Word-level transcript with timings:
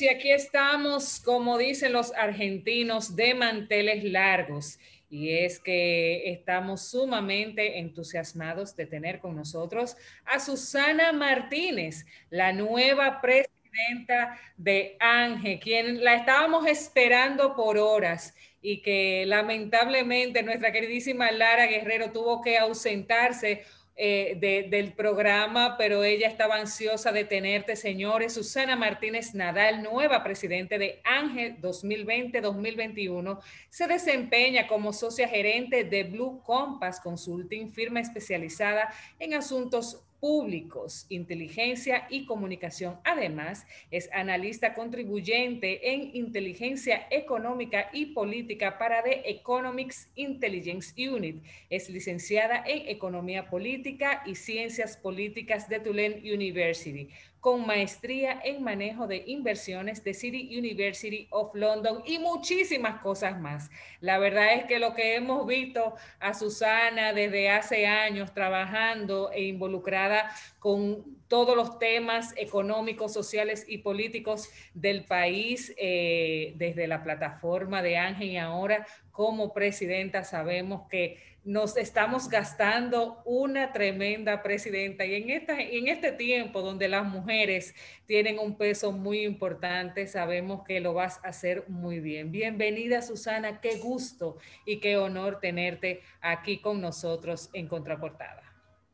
Y 0.00 0.06
aquí 0.06 0.30
estamos, 0.30 1.18
como 1.18 1.58
dicen 1.58 1.92
los 1.92 2.12
argentinos, 2.12 3.16
de 3.16 3.34
manteles 3.34 4.04
largos. 4.04 4.78
Y 5.10 5.30
es 5.30 5.58
que 5.58 6.30
estamos 6.30 6.88
sumamente 6.88 7.80
entusiasmados 7.80 8.76
de 8.76 8.86
tener 8.86 9.18
con 9.18 9.34
nosotros 9.34 9.96
a 10.24 10.38
Susana 10.38 11.10
Martínez, 11.12 12.06
la 12.30 12.52
nueva 12.52 13.20
presidenta 13.20 14.38
de 14.56 14.96
ANGE, 15.00 15.58
quien 15.58 16.04
la 16.04 16.14
estábamos 16.14 16.68
esperando 16.68 17.56
por 17.56 17.76
horas 17.76 18.36
y 18.62 18.82
que 18.82 19.24
lamentablemente 19.26 20.44
nuestra 20.44 20.70
queridísima 20.70 21.32
Lara 21.32 21.66
Guerrero 21.66 22.12
tuvo 22.12 22.40
que 22.40 22.56
ausentarse 22.56 23.64
eh, 24.00 24.66
del 24.70 24.92
programa, 24.92 25.76
pero 25.76 26.04
ella 26.04 26.28
estaba 26.28 26.54
ansiosa 26.54 27.10
de 27.10 27.24
tenerte, 27.24 27.74
señores. 27.74 28.34
Susana 28.34 28.76
Martínez 28.76 29.34
Nadal, 29.34 29.82
nueva 29.82 30.22
presidente 30.22 30.78
de 30.78 31.00
Ángel 31.02 31.60
2020-2021, 31.60 33.40
se 33.68 33.88
desempeña 33.88 34.68
como 34.68 34.92
socia 34.92 35.26
gerente 35.26 35.82
de 35.82 36.04
Blue 36.04 36.40
Compass 36.44 37.00
Consulting, 37.00 37.72
firma 37.72 37.98
especializada 37.98 38.88
en 39.18 39.34
asuntos 39.34 40.07
públicos, 40.20 41.06
inteligencia 41.08 42.06
y 42.10 42.26
comunicación. 42.26 42.98
Además, 43.04 43.66
es 43.90 44.10
analista 44.12 44.74
contribuyente 44.74 45.92
en 45.92 46.14
inteligencia 46.14 47.06
económica 47.10 47.88
y 47.92 48.06
política 48.06 48.78
para 48.78 49.02
The 49.02 49.22
Economics 49.30 50.10
Intelligence 50.16 50.92
Unit. 51.08 51.42
Es 51.70 51.88
licenciada 51.88 52.64
en 52.66 52.88
economía 52.88 53.48
política 53.48 54.22
y 54.26 54.34
ciencias 54.34 54.96
políticas 54.96 55.68
de 55.68 55.80
Tulane 55.80 56.22
University 56.32 57.08
con 57.40 57.66
maestría 57.66 58.40
en 58.42 58.62
manejo 58.62 59.06
de 59.06 59.22
inversiones 59.26 60.02
de 60.02 60.14
City 60.14 60.58
University 60.58 61.28
of 61.30 61.54
London 61.54 62.02
y 62.04 62.18
muchísimas 62.18 63.00
cosas 63.00 63.40
más. 63.40 63.70
La 64.00 64.18
verdad 64.18 64.54
es 64.54 64.64
que 64.64 64.78
lo 64.78 64.94
que 64.94 65.14
hemos 65.14 65.46
visto 65.46 65.94
a 66.20 66.34
Susana 66.34 67.12
desde 67.12 67.50
hace 67.50 67.86
años 67.86 68.34
trabajando 68.34 69.30
e 69.32 69.44
involucrada 69.44 70.30
con 70.58 71.18
todos 71.28 71.54
los 71.54 71.78
temas 71.78 72.32
económicos, 72.36 73.12
sociales 73.12 73.64
y 73.68 73.78
políticos 73.78 74.48
del 74.74 75.04
país, 75.04 75.74
eh, 75.76 76.54
desde 76.56 76.88
la 76.88 77.02
plataforma 77.02 77.82
de 77.82 77.98
Ángel 77.98 78.28
y 78.28 78.36
ahora 78.38 78.86
como 79.12 79.52
presidenta 79.52 80.24
sabemos 80.24 80.88
que 80.88 81.18
nos 81.44 81.76
estamos 81.76 82.28
gastando 82.28 83.22
una 83.24 83.72
tremenda 83.72 84.42
presidenta 84.42 85.06
y 85.06 85.14
en, 85.14 85.88
este 85.88 86.12
tiempo 86.12 86.60
donde 86.60 86.88
las 86.88 87.06
mujeres 87.06 87.74
tienen 88.06 88.38
un 88.38 88.56
peso 88.56 88.92
muy 88.92 89.24
importante, 89.24 90.06
sabemos 90.06 90.62
que 90.64 90.80
lo 90.80 90.94
vas 90.94 91.20
a 91.24 91.28
hacer 91.28 91.64
muy 91.68 92.00
bien. 92.00 92.32
Bienvenida 92.32 93.02
Susana, 93.02 93.60
qué 93.60 93.78
gusto 93.78 94.36
y 94.66 94.80
qué 94.80 94.96
honor 94.96 95.38
tenerte 95.40 96.02
aquí 96.20 96.60
con 96.60 96.80
nosotros 96.80 97.50
en 97.52 97.68
Contraportada. 97.68 98.42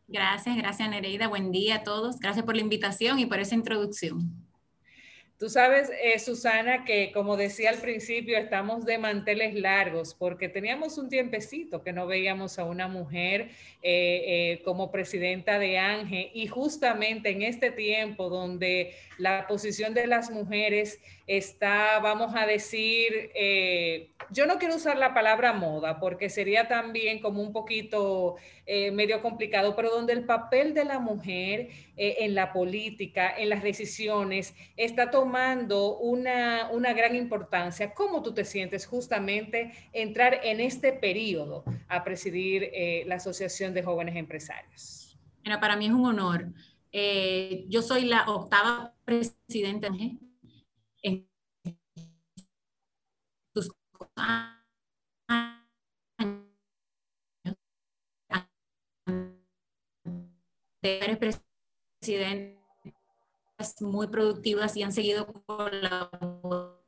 Gracias, 0.06 0.56
gracias 0.56 0.88
Nereida, 0.88 1.28
buen 1.28 1.50
día 1.50 1.76
a 1.76 1.82
todos, 1.82 2.20
gracias 2.20 2.44
por 2.44 2.54
la 2.54 2.62
invitación 2.62 3.18
y 3.18 3.26
por 3.26 3.40
esa 3.40 3.54
introducción. 3.54 4.53
Tú 5.44 5.50
sabes, 5.50 5.90
eh, 6.02 6.18
Susana, 6.18 6.86
que 6.86 7.12
como 7.12 7.36
decía 7.36 7.68
al 7.68 7.76
principio, 7.76 8.38
estamos 8.38 8.86
de 8.86 8.96
manteles 8.96 9.54
largos 9.54 10.14
porque 10.14 10.48
teníamos 10.48 10.96
un 10.96 11.10
tiempecito 11.10 11.82
que 11.82 11.92
no 11.92 12.06
veíamos 12.06 12.58
a 12.58 12.64
una 12.64 12.88
mujer 12.88 13.50
eh, 13.82 14.22
eh, 14.62 14.62
como 14.64 14.90
presidenta 14.90 15.58
de 15.58 15.76
ANGE 15.76 16.30
y 16.32 16.46
justamente 16.46 17.28
en 17.28 17.42
este 17.42 17.70
tiempo 17.70 18.30
donde 18.30 18.94
la 19.18 19.46
posición 19.46 19.92
de 19.92 20.06
las 20.06 20.30
mujeres 20.30 20.98
está, 21.26 21.98
vamos 22.00 22.34
a 22.34 22.46
decir, 22.46 23.30
yo 24.30 24.46
no 24.46 24.58
quiero 24.58 24.76
usar 24.76 24.96
la 24.98 25.14
palabra 25.14 25.52
moda 25.52 25.98
porque 25.98 26.28
sería 26.28 26.68
también 26.68 27.20
como 27.20 27.42
un 27.42 27.52
poquito 27.52 28.36
medio 28.92 29.22
complicado, 29.22 29.74
pero 29.74 29.90
donde 29.90 30.12
el 30.12 30.24
papel 30.24 30.74
de 30.74 30.84
la 30.84 30.98
mujer 30.98 31.68
en 31.96 32.34
la 32.34 32.52
política, 32.52 33.34
en 33.36 33.48
las 33.48 33.62
decisiones, 33.62 34.54
está 34.76 35.10
tomando 35.10 35.98
una, 35.98 36.68
una 36.70 36.92
gran 36.92 37.14
importancia. 37.16 37.94
¿Cómo 37.94 38.22
tú 38.22 38.34
te 38.34 38.44
sientes 38.44 38.86
justamente 38.86 39.72
entrar 39.92 40.40
en 40.42 40.60
este 40.60 40.92
periodo 40.92 41.64
a 41.88 42.04
presidir 42.04 42.70
eh, 42.72 43.04
la 43.06 43.16
Asociación 43.16 43.74
de 43.74 43.82
Jóvenes 43.82 44.16
Empresarios? 44.16 45.18
Mira, 45.44 45.60
para 45.60 45.76
mí 45.76 45.86
es 45.86 45.92
un 45.92 46.06
honor. 46.06 46.48
Eh, 46.92 47.64
yo 47.68 47.82
soy 47.82 48.04
la 48.04 48.24
octava 48.28 48.94
presidenta 49.04 49.88
sus 54.16 54.54
de 60.82 61.16
presidente 62.00 62.64
muy 63.80 64.06
productivas 64.08 64.76
y 64.76 64.82
han 64.82 64.92
seguido 64.92 65.26
colaborando 65.46 66.80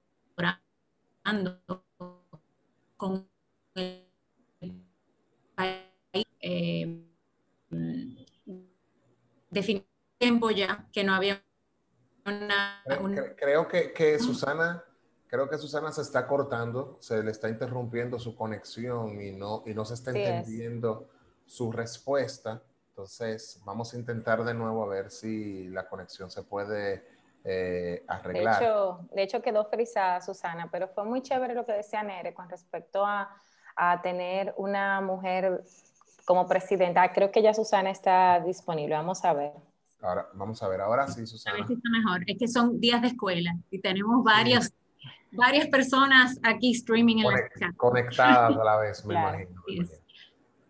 con 2.96 3.28
el 3.74 4.06
país. 5.54 5.86
Eh, 6.40 7.02
tiempo 10.18 10.50
ya 10.50 10.86
que 10.92 11.04
no 11.04 11.14
había 11.14 11.42
una... 12.24 12.82
Creo, 13.36 13.66
que, 13.68 13.92
que 13.92 14.18
Susana... 14.18 14.84
Creo 15.36 15.50
que 15.50 15.58
Susana 15.58 15.92
se 15.92 16.00
está 16.00 16.26
cortando, 16.26 16.96
se 16.98 17.22
le 17.22 17.30
está 17.30 17.50
interrumpiendo 17.50 18.18
su 18.18 18.34
conexión 18.34 19.20
y 19.20 19.32
no, 19.32 19.62
y 19.66 19.74
no 19.74 19.84
se 19.84 19.92
está 19.92 20.10
entendiendo 20.10 21.10
su 21.44 21.70
respuesta. 21.70 22.62
Entonces, 22.88 23.60
vamos 23.66 23.92
a 23.92 23.98
intentar 23.98 24.42
de 24.44 24.54
nuevo 24.54 24.82
a 24.82 24.86
ver 24.86 25.10
si 25.10 25.68
la 25.68 25.86
conexión 25.86 26.30
se 26.30 26.42
puede 26.42 27.06
eh, 27.44 28.02
arreglar. 28.08 28.58
De 28.58 28.64
hecho, 28.64 29.00
de 29.12 29.22
hecho, 29.24 29.42
quedó 29.42 29.66
frisada 29.66 30.22
Susana, 30.22 30.70
pero 30.72 30.88
fue 30.88 31.04
muy 31.04 31.20
chévere 31.20 31.52
lo 31.54 31.66
que 31.66 31.72
decía 31.72 32.02
Nere 32.02 32.32
con 32.32 32.48
respecto 32.48 33.04
a, 33.04 33.28
a 33.76 34.00
tener 34.00 34.54
una 34.56 35.02
mujer 35.02 35.64
como 36.24 36.48
presidenta. 36.48 37.12
Creo 37.12 37.30
que 37.30 37.42
ya 37.42 37.52
Susana 37.52 37.90
está 37.90 38.40
disponible. 38.40 38.94
Vamos 38.94 39.22
a 39.22 39.34
ver. 39.34 39.52
Ahora, 40.00 40.28
vamos 40.32 40.62
a 40.62 40.68
ver, 40.68 40.80
ahora 40.80 41.06
sí, 41.08 41.26
Susana. 41.26 41.56
A 41.56 41.58
ver 41.58 41.66
si 41.66 41.74
está 41.74 41.90
mejor. 41.90 42.22
Es 42.26 42.38
que 42.38 42.48
son 42.48 42.80
días 42.80 43.02
de 43.02 43.08
escuela 43.08 43.54
y 43.70 43.82
tenemos 43.82 44.24
varios, 44.24 44.72
varias 45.32 45.68
personas 45.68 46.38
aquí 46.42 46.72
streaming 46.72 47.18
en 47.18 47.24
la 47.24 47.72
Conectadas 47.76 48.56
a 48.56 48.64
la 48.64 48.78
vez, 48.78 49.04
me 49.04 49.14
imagino. 49.14 49.50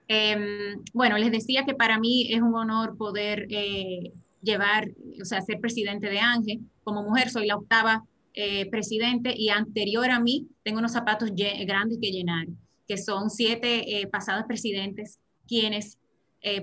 Em, 0.09 0.83
bueno, 0.93 1.19
les 1.19 1.33
decía 1.33 1.65
que 1.65 1.75
para 1.75 1.99
mí 1.99 2.33
es 2.33 2.41
un 2.41 2.55
honor 2.55 2.97
poder 2.97 3.47
eh, 3.50 4.12
llevar, 4.41 4.89
o 5.21 5.25
sea, 5.25 5.41
ser 5.41 5.61
presidente 5.61 6.09
de 6.09 6.21
Ángel. 6.21 6.61
Como 6.84 7.03
mujer 7.03 7.31
soy 7.31 7.47
la 7.47 7.56
octava 7.56 8.05
eh, 8.34 8.69
presidente 8.71 9.34
y 9.37 9.49
anterior 9.49 10.11
a 10.11 10.21
mí 10.21 10.47
tengo 10.62 10.78
unos 10.78 10.93
zapatos 10.93 11.31
grandes 11.34 11.99
que 12.00 12.12
llenar, 12.12 12.47
que 12.87 12.99
son 12.99 13.31
siete 13.31 14.00
eh, 14.00 14.06
pasados 14.06 14.45
presidentes 14.47 15.21
quienes 15.49 15.99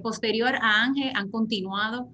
posterior 0.01 0.55
a 0.55 0.83
Ángel 0.83 1.11
han 1.13 1.29
continuado 1.29 2.09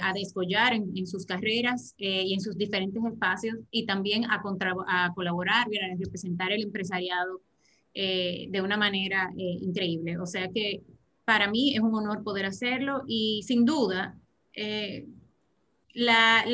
a 0.00 0.12
descollar 0.12 0.72
en, 0.72 1.06
sus 1.06 1.26
carreras 1.26 1.94
y 1.98 2.32
en 2.32 2.40
sus 2.40 2.56
diferentes 2.56 3.02
espacios 3.04 3.56
y 3.70 3.86
también 3.86 4.24
a, 4.26 4.40
a 4.86 5.12
colaborar 5.14 5.66
a 5.66 5.96
representar 5.98 6.52
el 6.52 6.62
empresariado 6.62 7.40
eh, 8.00 8.46
de 8.50 8.62
una 8.62 8.76
manera 8.76 9.32
eh, 9.36 9.58
increíble. 9.60 10.18
O 10.18 10.26
sea 10.26 10.48
que 10.54 10.82
para 11.24 11.50
mí 11.50 11.74
es 11.74 11.80
un 11.80 11.92
honor 11.96 12.22
poder 12.22 12.46
hacerlo 12.46 13.02
y 13.08 13.42
sin 13.44 13.64
duda, 13.64 14.16
eh, 14.54 15.06
la, 15.94 16.44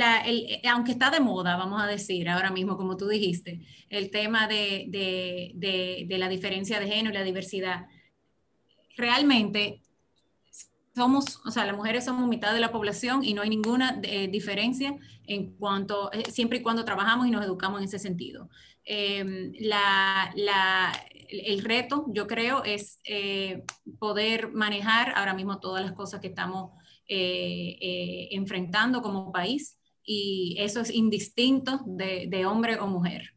aunque 0.73 0.93
está 0.93 1.11
de 1.11 1.21
moda, 1.21 1.59
vamos 1.59 1.83
a 1.83 1.87
decir 1.87 2.31
ahora 2.31 2.51
mismo, 2.51 2.79
como 2.79 2.97
tú 2.97 3.09
dijiste, 3.09 3.61
el 3.91 4.11
tema 4.11 4.49
de, 4.49 4.87
de, 4.89 6.19
la 6.19 6.31
diferencia 6.31 6.81
de 6.81 6.87
género 6.87 7.11
y 7.11 7.19
la 7.19 7.25
diversidad, 7.25 7.89
realmente 8.97 9.83
somos, 10.95 11.41
o 11.45 11.51
sea, 11.51 11.67
las 11.67 11.77
mujeres 11.77 12.05
somos 12.05 12.29
mitad 12.29 12.55
de 12.55 12.61
la 12.61 12.73
población 12.73 13.25
y 13.25 13.35
no 13.35 13.43
hay 13.43 13.51
ninguna 13.51 14.01
diferencia 14.31 14.97
en 15.27 15.57
cuanto, 15.57 16.11
siempre 16.31 16.59
y 16.59 16.63
cuando 16.63 16.85
trabajamos 16.85 17.27
y 17.27 17.31
nos 17.31 17.45
educamos 17.45 17.81
en 17.81 17.87
ese 17.87 17.99
sentido. 17.99 18.49
la, 18.87 20.33
la, 20.37 20.93
el 21.29 21.63
reto, 21.63 22.07
yo 22.09 22.27
creo, 22.27 22.65
es 22.65 23.01
eh, 23.05 23.65
poder 23.99 24.53
manejar 24.53 25.13
ahora 25.17 25.35
mismo 25.35 25.61
todas 25.61 25.83
las 25.83 25.93
cosas 25.93 26.21
que 26.21 26.29
estamos 26.29 26.73
eh, 27.09 27.77
eh, 27.81 28.29
enfrentando 28.33 29.03
como 29.03 29.33
país 29.33 29.79
y 30.05 30.57
eso 30.59 30.81
es 30.81 30.91
indistinto 30.91 31.81
de, 31.87 32.47
hombre 32.47 32.79
o 32.79 32.87
mujer. 32.87 33.35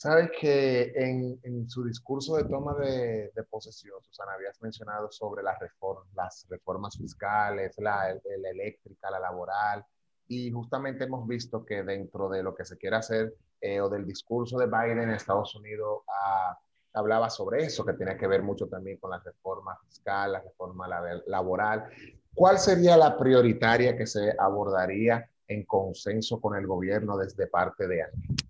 Sabes 0.00 0.30
que 0.40 0.94
en, 0.96 1.68
su 1.68 1.84
discurso 1.84 2.36
de 2.36 2.44
toma 2.44 2.72
de, 2.72 3.30
posesión, 3.50 4.02
Susana, 4.02 4.32
habías 4.32 4.58
mencionado 4.62 5.12
sobre 5.12 5.42
las 5.42 5.58
reformas, 5.58 6.06
las 6.14 6.46
reformas 6.48 6.96
fiscales, 6.96 7.74
la, 7.76 8.18
eléctrica, 8.50 9.10
la 9.10 9.20
laboral, 9.20 9.84
y 10.26 10.50
justamente 10.52 11.04
hemos 11.04 11.28
visto 11.28 11.66
que 11.66 11.82
dentro 11.82 12.30
de 12.30 12.42
lo 12.42 12.54
que 12.54 12.64
se 12.64 12.78
quiere 12.78 12.96
hacer 12.96 13.34
eh, 13.60 13.78
o 13.82 13.90
del 13.90 14.06
discurso 14.06 14.56
de 14.56 14.68
Biden 14.68 15.02
en 15.02 15.10
Estados 15.10 15.54
Unidos 15.54 16.00
ah, 16.08 16.58
hablaba 16.94 17.28
sobre 17.28 17.64
eso, 17.64 17.84
que 17.84 17.92
tiene 17.92 18.16
que 18.16 18.26
ver 18.26 18.42
mucho 18.42 18.68
también 18.68 18.96
con 18.96 19.10
la 19.10 19.18
reforma 19.18 19.78
fiscal, 19.86 20.32
la 20.32 20.40
reforma 20.40 20.88
laboral. 21.26 21.90
¿Cuál 22.32 22.58
sería 22.58 22.96
la 22.96 23.18
prioritaria 23.18 23.94
que 23.98 24.06
se 24.06 24.34
abordaría 24.38 25.28
en 25.46 25.66
consenso 25.66 26.40
con 26.40 26.56
el 26.56 26.66
gobierno 26.66 27.18
desde 27.18 27.48
parte 27.48 27.86
de 27.86 28.04
Ángel? 28.04 28.49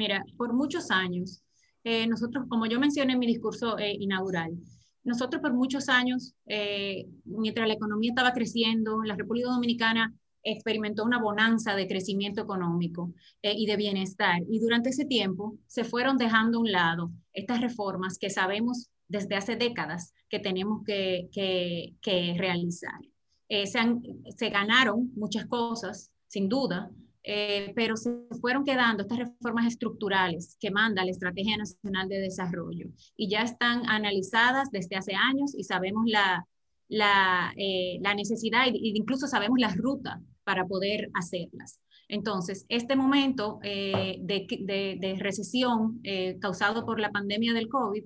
Mira, 0.00 0.24
por 0.38 0.54
muchos 0.54 0.90
años, 0.90 1.42
eh, 1.84 2.06
nosotros, 2.06 2.46
como 2.48 2.64
yo 2.64 2.80
mencioné 2.80 3.12
en 3.12 3.18
mi 3.18 3.26
discurso 3.26 3.76
eh, 3.76 3.94
inaugural, 4.00 4.56
nosotros 5.04 5.42
por 5.42 5.52
muchos 5.52 5.90
años, 5.90 6.34
eh, 6.46 7.04
mientras 7.26 7.68
la 7.68 7.74
economía 7.74 8.12
estaba 8.12 8.32
creciendo, 8.32 9.02
la 9.02 9.14
República 9.14 9.50
Dominicana 9.50 10.14
experimentó 10.42 11.04
una 11.04 11.20
bonanza 11.20 11.74
de 11.74 11.86
crecimiento 11.86 12.40
económico 12.40 13.12
y 13.42 13.66
de 13.66 13.76
bienestar. 13.76 14.40
Y 14.48 14.58
durante 14.60 14.88
ese 14.88 15.04
tiempo 15.04 15.58
se 15.66 15.84
fueron 15.84 16.16
dejando 16.16 16.56
a 16.56 16.60
un 16.62 16.72
lado 16.72 17.10
estas 17.34 17.60
reformas 17.60 18.16
que 18.16 18.30
sabemos 18.30 18.88
desde 19.06 19.36
hace 19.36 19.56
décadas 19.56 20.14
que 20.30 20.38
tenemos 20.38 20.82
que, 20.82 21.28
que, 21.30 22.34
realizar. 22.38 23.00
se, 23.50 23.66
se, 24.34 24.48
ganaron 24.48 25.12
muchas 25.14 25.44
cosas, 25.44 26.10
sin 26.26 26.48
duda, 26.48 26.90
eh, 27.32 27.72
pero 27.76 27.96
se 27.96 28.10
fueron 28.40 28.64
quedando 28.64 29.02
estas 29.02 29.18
reformas 29.18 29.68
estructurales 29.68 30.56
que 30.58 30.72
manda 30.72 31.04
la 31.04 31.12
Estrategia 31.12 31.56
Nacional 31.56 32.08
de 32.08 32.18
Desarrollo 32.18 32.88
y 33.16 33.28
ya 33.30 33.42
están 33.42 33.88
analizadas 33.88 34.68
desde 34.72 34.96
hace 34.96 35.14
años 35.14 35.54
y 35.56 35.62
sabemos 35.62 36.06
la, 36.06 36.44
la, 36.88 37.54
eh, 37.56 37.98
la 38.00 38.16
necesidad 38.16 38.66
e 38.66 38.72
incluso 38.74 39.28
sabemos 39.28 39.60
la 39.60 39.72
ruta 39.72 40.20
para 40.42 40.66
poder 40.66 41.08
hacerlas. 41.14 41.78
Entonces, 42.08 42.66
este 42.68 42.96
momento 42.96 43.60
eh, 43.62 44.16
de, 44.20 44.48
de, 44.62 44.98
de, 44.98 45.14
recesión 45.20 46.02
causado 46.40 46.84
por 46.84 46.98
la 46.98 47.12
pandemia 47.12 47.54
del 47.54 47.68
COVID 47.68 48.02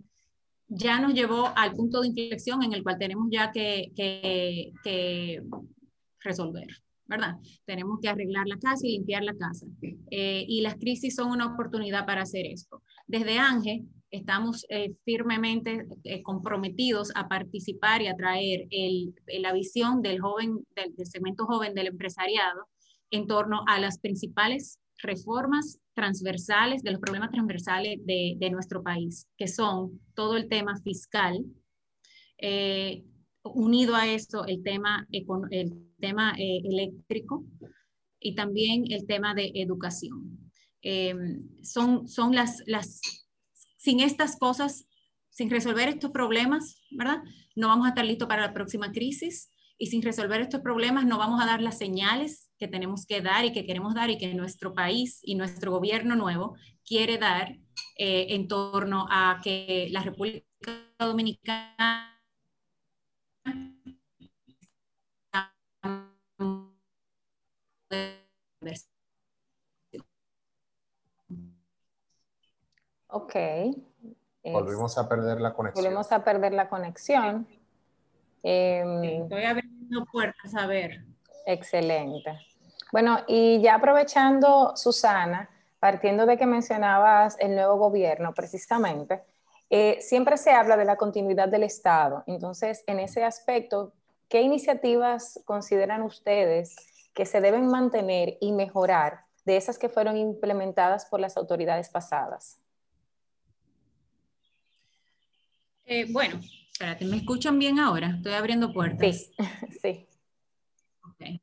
ya 0.68 1.00
nos 1.00 1.14
llevó 1.14 1.50
al 1.56 1.72
punto 1.72 2.02
de 2.02 2.08
inflexión 2.08 2.62
en 2.62 2.74
el 2.74 2.82
cual 2.82 2.98
tenemos 2.98 3.28
ya 3.30 3.50
que, 3.52 3.90
que, 3.96 4.72
que 4.82 5.42
resolver. 6.20 6.68
¿Verdad? 7.06 7.36
Tenemos 7.66 7.98
que 8.00 8.08
arreglar 8.08 8.46
la 8.46 8.58
casa 8.58 8.86
y 8.86 8.92
limpiar 8.92 9.24
la 9.24 9.34
casa. 9.34 9.66
Eh, 10.10 10.44
y 10.48 10.62
las 10.62 10.76
crisis 10.76 11.14
son 11.14 11.30
una 11.30 11.46
oportunidad 11.46 12.06
para 12.06 12.22
hacer 12.22 12.46
esto. 12.46 12.82
Desde 13.06 13.38
ANGE 13.38 13.84
estamos 14.10 14.64
eh, 14.68 14.94
firmemente 15.04 15.86
eh, 16.04 16.22
comprometidos 16.22 17.10
a 17.14 17.28
participar 17.28 18.00
y 18.02 18.06
a 18.06 18.16
traer 18.16 18.66
el, 18.70 19.14
la 19.40 19.52
visión 19.52 20.02
del 20.02 20.20
joven, 20.20 20.64
del, 20.76 20.94
segmento 21.06 21.46
joven 21.46 21.74
del 21.74 21.88
empresariado 21.88 22.68
en 23.10 23.26
torno 23.26 23.64
a 23.66 23.78
las 23.80 23.98
principales 23.98 24.78
reformas 25.02 25.78
transversales, 25.94 26.82
de 26.82 26.92
los 26.92 27.00
problemas 27.00 27.30
transversales 27.30 27.98
de, 28.04 28.36
de 28.38 28.50
nuestro 28.50 28.82
país, 28.82 29.28
que 29.36 29.48
son 29.48 30.00
todo 30.14 30.36
el 30.36 30.48
tema 30.48 30.76
fiscal, 30.82 31.44
unido 33.44 33.94
a 33.94 34.06
eso 34.06 34.44
el 34.46 34.62
tema, 34.62 35.06
el 35.10 35.72
tema 36.04 36.34
eh, 36.38 36.60
eléctrico 36.64 37.44
y 38.20 38.34
también 38.34 38.84
el 38.90 39.06
tema 39.06 39.34
de 39.34 39.52
educación. 39.54 40.50
Em, 40.82 41.48
son, 41.62 42.06
son 42.08 42.34
las, 42.34 42.62
las, 42.66 43.00
sin 43.76 44.00
estas 44.00 44.36
cosas, 44.36 44.86
sin 45.30 45.48
resolver 45.50 45.88
estos 45.88 46.10
problemas, 46.10 46.82
¿verdad? 46.90 47.22
No 47.56 47.68
vamos 47.68 47.86
a 47.86 47.90
estar 47.90 48.04
listos 48.04 48.28
para 48.28 48.46
la 48.46 48.52
próxima 48.52 48.92
crisis 48.92 49.50
y 49.78 49.86
sin 49.86 50.02
resolver 50.02 50.40
estos 50.42 50.60
problemas 50.60 51.06
no 51.06 51.18
vamos 51.18 51.42
a 51.42 51.46
dar 51.46 51.60
las 51.60 51.78
señales 51.78 52.50
que 52.58 52.68
tenemos 52.68 53.06
que 53.06 53.20
dar 53.20 53.44
y 53.44 53.52
que 53.52 53.66
queremos 53.66 53.94
dar 53.94 54.10
y 54.10 54.18
que 54.18 54.32
nuestro 54.34 54.74
país 54.74 55.20
y 55.22 55.34
nuestro 55.34 55.72
gobierno 55.72 56.14
nuevo 56.16 56.54
quiere 56.86 57.18
dar 57.18 57.56
eh, 57.96 58.26
en 58.30 58.46
torno 58.46 59.06
a 59.10 59.40
que 59.42 59.88
la 59.90 60.02
República 60.02 60.44
Dominicana 60.98 62.14
Ok. 73.08 73.34
Volvimos 74.42 74.98
a 74.98 75.08
perder 75.08 75.40
la 75.40 75.54
conexión. 75.54 75.84
Volvemos 75.84 76.12
a 76.12 76.24
perder 76.24 76.52
la 76.52 76.68
conexión. 76.68 77.46
Em, 78.42 79.04
estoy 79.22 79.44
abriendo 79.44 80.04
puertas 80.10 80.54
a 80.54 80.66
ver. 80.66 81.04
Excelente. 81.46 82.38
Bueno, 82.92 83.18
y 83.26 83.60
ya 83.62 83.76
aprovechando, 83.76 84.76
Susana, 84.76 85.48
partiendo 85.78 86.26
de 86.26 86.36
que 86.36 86.46
mencionabas 86.46 87.36
el 87.38 87.54
nuevo 87.54 87.76
gobierno 87.76 88.34
precisamente, 88.34 89.22
eh, 89.70 89.98
siempre 90.00 90.36
se 90.36 90.50
habla 90.50 90.76
de 90.76 90.84
la 90.84 90.96
continuidad 90.96 91.48
del 91.48 91.62
Estado. 91.62 92.24
Entonces, 92.26 92.84
en 92.86 93.00
ese 93.00 93.24
aspecto, 93.24 93.92
¿qué 94.28 94.42
iniciativas 94.42 95.40
consideran 95.44 96.02
ustedes 96.02 96.93
que 97.14 97.26
se 97.26 97.40
deben 97.40 97.68
mantener 97.68 98.36
y 98.40 98.52
mejorar 98.52 99.24
de 99.44 99.56
esas 99.56 99.78
que 99.78 99.88
fueron 99.88 100.16
implementadas 100.16 101.06
por 101.06 101.20
las 101.20 101.36
autoridades 101.36 101.88
pasadas? 101.88 102.60
Eh, 105.86 106.06
bueno, 106.10 106.40
espérate, 106.72 107.04
¿me 107.04 107.16
escuchan 107.18 107.58
bien 107.58 107.78
ahora? 107.78 108.14
Estoy 108.16 108.32
abriendo 108.32 108.72
puertas. 108.72 109.16
Sí, 109.16 109.34
sí. 109.82 110.06
Ok. 111.02 111.40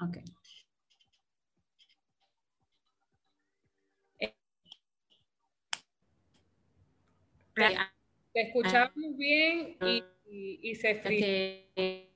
Ok. 0.00 0.18
Te 8.32 8.42
escuchamos 8.42 9.16
bien 9.16 9.78
y, 9.80 10.74
se 10.74 11.00
que, 11.00 12.12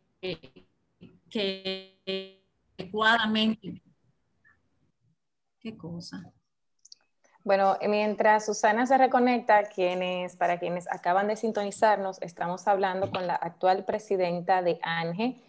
que 1.31 2.43
adecuadamente. 2.79 3.83
¿Qué 5.61 5.77
cosa? 5.77 6.33
Bueno, 7.43 7.77
mientras 7.89 8.47
Susana 8.47 8.87
se 8.87 8.99
reconecta, 8.99 9.65
quienes, 9.65 10.37
para 10.37 10.59
quienes 10.59 10.91
acaban 10.91 11.29
de 11.29 11.37
sintonizarnos, 11.37 12.21
estamos 12.21 12.69
hablando 12.69 13.11
con 13.11 13.27
la 13.27 13.35
actual 13.35 13.85
presidenta 13.85 14.63
de 14.63 14.79
ANGE, 14.83 15.43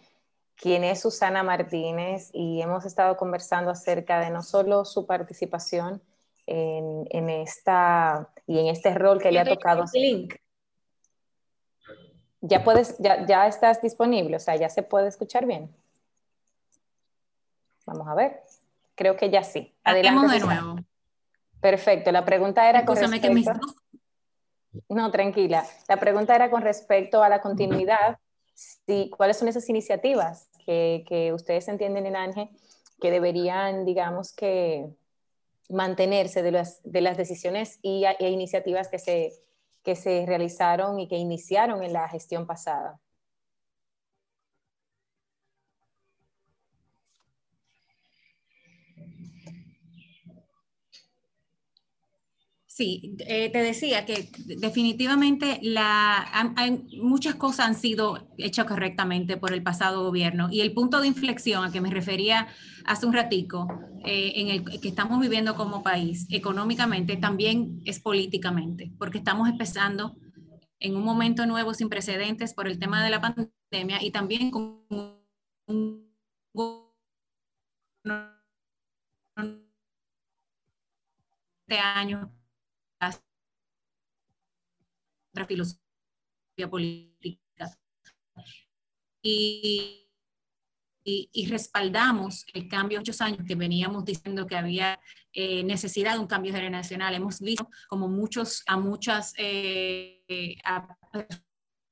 quien 0.56 0.84
es 0.84 1.00
Susana 1.00 1.42
Martínez, 1.42 2.30
y 2.32 2.62
hemos 2.62 2.86
estado 2.86 3.16
conversando 3.16 3.70
acerca 3.70 4.20
de 4.20 4.30
no 4.30 4.42
solo 4.42 4.84
su 4.84 5.06
participación 5.06 6.02
en, 6.46 7.30
esta 7.30 8.30
y 8.46 8.58
en 8.58 8.66
este 8.66 8.94
rol 8.94 9.20
que 9.20 9.30
le 9.30 9.40
ha 9.40 9.44
tocado. 9.44 9.84
Link. 9.92 10.34
Ya 12.42 12.64
puedes, 12.64 12.98
ya, 12.98 13.24
ya 13.26 13.46
estás 13.46 13.80
disponible, 13.80 14.36
o 14.36 14.40
sea, 14.40 14.56
ya 14.56 14.68
se 14.68 14.82
puede 14.82 15.08
escuchar 15.08 15.46
bien. 15.46 15.74
Vamos 17.86 18.06
a 18.08 18.14
ver. 18.14 18.42
Creo 18.94 19.16
que 19.16 19.30
ya 19.30 19.42
sí. 19.42 19.74
Adelante. 19.84 20.34
de 20.34 20.40
nuevo. 20.40 20.76
Perfecto. 21.60 22.12
La 22.12 22.24
pregunta 22.24 22.68
era 22.68 22.84
con 22.84 22.96
respecto... 22.96 23.52
No, 24.88 25.10
tranquila. 25.10 25.64
La 25.88 25.98
pregunta 25.98 26.34
era 26.34 26.50
con 26.50 26.62
respecto 26.62 27.22
a 27.22 27.28
la 27.28 27.40
continuidad. 27.40 28.18
Sí, 28.54 29.10
¿Cuáles 29.16 29.36
son 29.38 29.48
esas 29.48 29.68
iniciativas 29.68 30.48
que, 30.64 31.04
que 31.08 31.32
ustedes 31.32 31.68
entienden 31.68 32.06
en 32.06 32.16
ANGE 32.16 32.50
que 33.00 33.10
deberían, 33.10 33.84
digamos, 33.84 34.32
que 34.32 34.88
mantenerse 35.68 36.42
de 36.42 36.52
las, 36.52 36.80
de 36.84 37.00
las 37.00 37.16
decisiones 37.16 37.78
y, 37.82 38.04
e 38.04 38.30
iniciativas 38.30 38.88
que 38.88 38.98
se, 38.98 39.32
que 39.82 39.96
se 39.96 40.24
realizaron 40.26 40.98
y 41.00 41.08
que 41.08 41.16
iniciaron 41.16 41.82
en 41.82 41.92
la 41.92 42.08
gestión 42.08 42.46
pasada? 42.46 43.00
Sí, 52.74 53.16
eh, 53.26 53.50
te 53.50 53.58
decía 53.58 54.06
que 54.06 54.30
definitivamente 54.46 55.58
la, 55.60 56.26
muchas 57.02 57.34
cosas 57.34 57.66
han 57.66 57.74
sido 57.74 58.30
hechas 58.38 58.64
correctamente 58.64 59.36
por 59.36 59.52
el 59.52 59.62
pasado 59.62 60.02
gobierno. 60.04 60.48
Y 60.50 60.62
el 60.62 60.72
punto 60.72 61.02
de 61.02 61.06
inflexión 61.06 61.64
a 61.64 61.70
que 61.70 61.82
me 61.82 61.90
refería 61.90 62.48
hace 62.86 63.04
un 63.04 63.12
ratico, 63.12 63.68
eh, 64.06 64.32
en 64.36 64.48
el 64.48 64.80
que 64.80 64.88
estamos 64.88 65.20
viviendo 65.20 65.54
como 65.54 65.82
país 65.82 66.26
económicamente, 66.30 67.18
también 67.18 67.82
es 67.84 68.00
políticamente, 68.00 68.90
porque 68.98 69.18
estamos 69.18 69.50
empezando 69.50 70.16
en 70.80 70.96
un 70.96 71.04
momento 71.04 71.44
nuevo 71.44 71.74
sin 71.74 71.90
precedentes 71.90 72.54
por 72.54 72.68
el 72.68 72.78
tema 72.78 73.04
de 73.04 73.10
la 73.10 73.20
pandemia 73.20 74.02
y 74.02 74.10
también 74.12 74.50
con 74.50 74.86
un 75.66 76.10
de 81.66 81.78
años 81.78 82.28
otra 85.32 85.46
filosofía 85.46 86.68
política. 86.70 87.78
Y, 89.22 90.08
y, 91.04 91.46
respaldamos 91.46 92.44
el 92.54 92.68
cambio 92.68 92.98
de 92.98 93.00
muchos 93.00 93.20
años 93.20 93.40
que 93.46 93.54
veníamos 93.54 94.04
diciendo 94.04 94.46
que 94.46 94.56
había 94.56 95.00
eh, 95.32 95.62
necesidad 95.64 96.14
de 96.14 96.20
un 96.20 96.26
cambio 96.26 96.52
generacional. 96.52 97.14
Hemos 97.14 97.40
visto 97.40 97.68
como 97.88 98.08
muchos, 98.08 98.62
a 98.66 98.76
muchas 98.76 99.32
eh, 99.38 100.24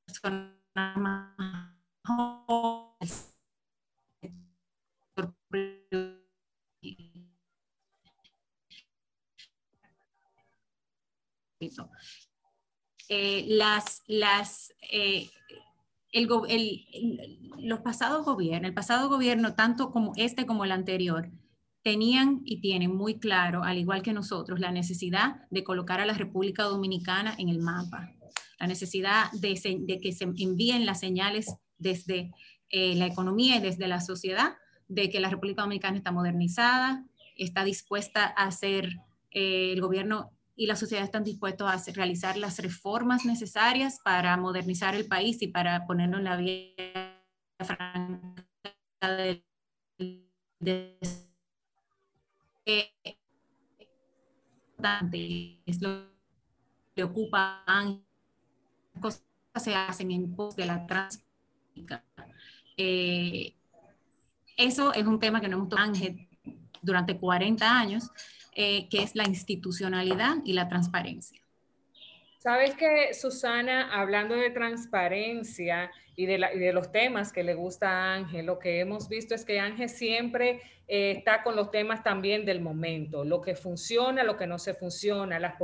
personas 0.07 0.61
eh, 13.09 13.45
las, 13.49 14.03
eh, 14.93 15.29
el, 16.13 16.29
los 17.59 17.81
pasados 17.81 18.25
gobiernos, 18.25 18.69
el 18.69 18.75
pasado 18.75 19.09
gobierno, 19.09 19.55
tanto 19.55 19.91
como 19.91 20.13
este 20.17 20.47
como 20.47 20.65
el 20.65 20.73
anterior, 20.73 21.31
tenían 21.83 22.43
y 22.45 22.61
tienen 22.61 22.95
muy 22.95 23.19
claro, 23.19 23.65
al 23.65 23.79
igual 23.79 24.03
que 24.03 24.13
nosotros, 24.13 24.61
la 24.61 24.71
necesidad 24.71 25.47
de 25.51 25.65
colocar 25.65 26.01
a 26.01 26.07
la 26.07 26.15
República 26.15 26.65
Dominicana 26.65 27.35
en 27.39 27.49
el 27.49 27.59
mapa, 27.59 28.13
la 28.59 28.67
necesidad 28.67 29.31
de, 29.33 29.55
que 30.01 30.13
se 30.13 30.25
envíen 30.25 30.85
las 30.85 31.01
señales 31.01 31.47
desde 31.79 32.31
eh, 32.69 32.95
la 32.97 33.07
economía 33.07 33.57
y 33.57 33.61
desde 33.61 33.89
la 33.89 34.01
sociedad 34.01 34.57
de 34.89 35.09
que 35.09 35.21
la 35.21 35.31
República 35.31 35.63
Dominicana 35.63 35.97
está 35.97 36.13
modernizada, 36.13 37.07
está 37.37 37.65
dispuesta 37.65 38.35
a 38.37 38.51
eh, 38.63 39.73
el 39.73 39.81
gobierno 39.81 40.33
y 40.61 40.67
la 40.67 40.77
sociedad 40.77 41.03
están 41.03 41.25
dispuestos 41.25 41.67
a 41.67 41.93
realizar 41.93 42.37
las 42.37 42.59
reformas 42.59 43.25
necesarias 43.25 43.99
para 44.05 44.37
modernizar 44.37 44.95
el 44.95 45.07
país 45.07 45.41
y 45.41 45.49
para 45.49 45.87
ponerlo 45.87 46.19
en 46.19 46.25
la 46.25 46.37
vía 46.37 47.25
franca 47.61 48.45
de, 49.01 49.43
de, 50.59 50.99
es 55.65 55.81
lo 55.81 56.11
que 56.95 57.11
cosas 59.01 59.23
se 59.57 59.75
hacen 59.75 60.11
en 60.11 60.37
pos 60.37 60.57
de 60.57 60.67
la 60.67 60.87
trans 60.87 61.25
eh, 62.77 63.55
eso 64.59 64.93
es 64.93 65.07
un 65.07 65.19
tema 65.19 65.41
que 65.41 65.49
no 65.49 65.57
hemos 65.57 65.71
tocado 65.71 65.91
durante 66.83 67.19
40 67.19 67.79
años, 67.79 68.11
eh, 68.63 68.89
que 68.91 69.03
es 69.03 69.17
la 69.17 69.25
institucionalidad 69.25 70.37
y 70.45 70.53
la 70.53 70.69
transparencia. 70.69 71.41
Sabes 72.37 72.75
que, 72.75 73.15
Susana, 73.15 73.89
hablando 73.91 74.35
de 74.35 74.51
transparencia 74.51 75.91
y 76.21 76.27
de, 76.27 76.73
los 76.75 76.93
temas 76.93 77.33
que 77.33 77.43
le 77.43 77.55
gusta 77.55 77.89
a 77.89 78.15
Ángel, 78.15 78.45
lo 78.45 78.59
que 78.59 78.81
hemos 78.81 79.09
visto 79.09 79.35
es 79.35 79.47
que 79.47 79.59
Ángel 79.59 79.89
siempre 79.89 80.61
eh, 80.87 81.13
está 81.13 81.43
con 81.43 81.57
los 81.57 81.71
temas 81.71 82.03
también 82.03 82.45
del 82.45 82.61
momento, 82.61 83.25
lo 83.25 83.41
que 83.41 83.55
funciona, 83.55 84.23
lo 84.23 84.37
que 84.37 84.47
no 84.47 84.59
se 84.59 84.75
funciona, 84.75 85.39
las, 85.39 85.55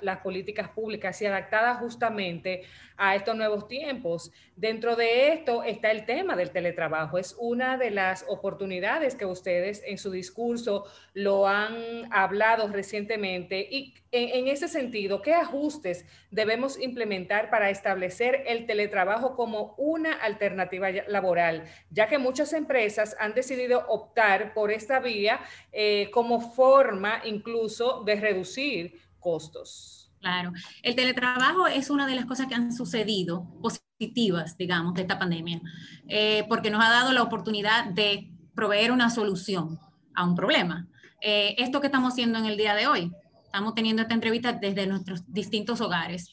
las 0.00 0.18
políticas 0.20 0.68
públicas 0.70 1.20
y 1.20 1.26
adaptadas 1.26 1.80
justamente 1.80 2.62
a 2.96 3.14
estos 3.14 3.36
nuevos 3.36 3.68
tiempos. 3.68 4.30
Dentro 4.56 4.96
de 4.96 5.32
esto 5.34 5.64
está 5.64 5.90
el 5.90 6.06
tema 6.06 6.34
del 6.34 6.50
teletrabajo. 6.50 7.18
Es 7.18 7.36
una 7.38 7.76
de 7.76 7.90
las 7.90 8.24
oportunidades 8.28 9.16
que 9.16 9.26
ustedes 9.26 9.82
en 9.84 9.98
su 9.98 10.10
discurso 10.10 10.84
lo 11.12 11.46
han 11.46 11.74
hablado 12.10 12.68
recientemente. 12.68 13.66
Y 13.70 13.94
en, 14.12 14.46
en 14.46 14.48
ese 14.48 14.68
sentido, 14.68 15.20
¿qué 15.20 15.34
ajustes 15.34 16.06
debemos 16.30 16.80
implementar 16.80 17.50
para 17.50 17.70
establecer 17.70 18.44
el 18.46 18.66
teletrabajo 18.66 19.34
como 19.34 19.74
una 19.90 20.12
alternativa 20.14 20.88
laboral? 21.08 21.64
Ya 21.90 22.08
que 22.08 22.18
muchas 22.18 22.52
empresas 22.52 23.16
han 23.18 23.34
decidido 23.34 23.84
optar 23.88 24.54
por 24.54 24.70
esta 24.70 25.00
vía 25.00 25.40
eh, 25.72 26.10
como 26.12 26.40
forma 26.40 27.20
incluso 27.24 28.02
de 28.04 28.14
reducir 28.16 29.00
costos. 29.18 30.12
Claro, 30.20 30.52
el 30.82 30.94
teletrabajo 30.94 31.66
es 31.66 31.90
una 31.90 32.06
de 32.06 32.14
las 32.14 32.26
cosas 32.26 32.46
que 32.46 32.54
han 32.54 32.72
sucedido 32.72 33.46
positivas, 33.62 34.56
digamos, 34.56 34.94
de 34.94 35.02
esta 35.02 35.18
pandemia, 35.18 35.60
eh, 36.08 36.44
porque 36.48 36.70
nos 36.70 36.84
ha 36.84 36.90
dado 36.90 37.12
la 37.12 37.22
oportunidad 37.22 37.86
de 37.86 38.30
proveer 38.54 38.92
una 38.92 39.10
solución 39.10 39.80
a 40.14 40.24
un 40.24 40.34
problema. 40.34 40.88
Eh, 41.22 41.54
esto 41.58 41.80
que 41.80 41.86
estamos 41.86 42.12
haciendo 42.12 42.38
en 42.38 42.46
el 42.46 42.56
día 42.56 42.74
de 42.74 42.86
hoy, 42.86 43.12
estamos 43.44 43.74
teniendo 43.74 44.02
esta 44.02 44.14
entrevista 44.14 44.52
desde 44.52 44.86
nuestros 44.86 45.24
distintos 45.32 45.80
hogares. 45.80 46.30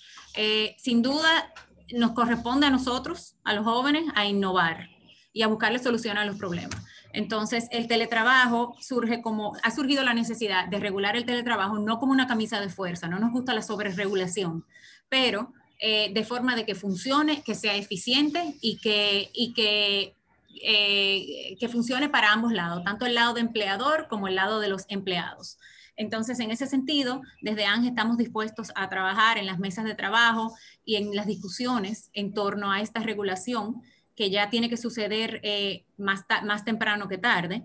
sin 0.78 1.02
duda, 1.02 1.52
nos 1.94 2.12
corresponde 2.12 2.68
a 2.68 2.70
nosotros, 2.70 3.36
a 3.44 3.54
los 3.54 3.64
jóvenes, 3.64 4.06
a 4.16 4.26
innovar 4.26 4.90
y 5.34 5.44
a 5.44 5.48
buscarle 5.48 5.80
solución 5.80 6.18
a 6.18 6.26
los 6.26 6.38
problemas. 6.38 6.84
Entonces, 7.14 7.68
el 7.72 7.88
teletrabajo 7.88 8.76
surge 8.80 9.22
como, 9.22 9.54
ha 9.64 9.72
surgido 9.72 10.04
la 10.04 10.14
necesidad 10.14 10.68
de 10.68 10.80
regular 10.80 11.16
el 11.16 11.26
teletrabajo 11.26 11.80
no 11.80 12.00
como 12.00 12.12
una 12.12 12.28
camisa 12.28 12.60
de 12.60 12.70
fuerza, 12.70 13.08
no 13.08 13.20
nos 13.20 13.32
gusta 13.32 13.54
la 13.54 13.62
sobreregulación, 13.62 14.66
pero 15.10 15.54
eh, 15.80 16.12
de 16.14 16.24
forma 16.24 16.56
de 16.56 16.66
que 16.66 16.76
funcione, 16.76 17.44
que 17.44 17.56
sea 17.56 17.76
eficiente 17.76 18.56
y 18.62 18.80
que, 18.80 19.30
y 19.34 19.54
que, 19.54 20.16
eh, 20.62 21.56
que 21.60 21.70
funcione 21.70 22.10
para 22.10 22.34
ambos 22.34 22.52
lados, 22.52 22.84
tanto 22.84 23.06
el 23.06 23.14
lado 23.14 23.34
de 23.36 23.42
empleador 23.42 24.08
como 24.08 24.28
el 24.28 24.36
lado 24.36 24.60
de 24.60 24.70
los 24.70 24.86
empleados. 24.90 25.58
Entonces, 25.98 26.40
en 26.40 26.52
ese 26.52 26.68
sentido, 26.68 27.22
desde 27.42 27.66
ANGE 27.66 27.90
estamos 27.90 28.18
dispuestos 28.18 28.72
a 28.76 28.88
trabajar 28.88 29.38
en 29.38 29.48
las 29.48 29.60
mesas 29.60 29.84
de 29.84 29.96
trabajo 29.96 30.56
y 30.86 30.96
en 30.96 31.16
las 31.16 31.26
discusiones 31.26 32.12
en 32.14 32.34
torno 32.34 32.72
a 32.72 32.82
esta 32.82 33.02
regulación 33.02 33.82
que 34.16 34.30
ya 34.30 34.50
tiene 34.50 34.70
que 34.70 34.78
suceder 34.78 35.40
eh, 35.44 35.86
más, 35.98 36.26
más 36.46 36.64
temprano 36.64 37.08
que 37.08 37.18
tarde. 37.18 37.64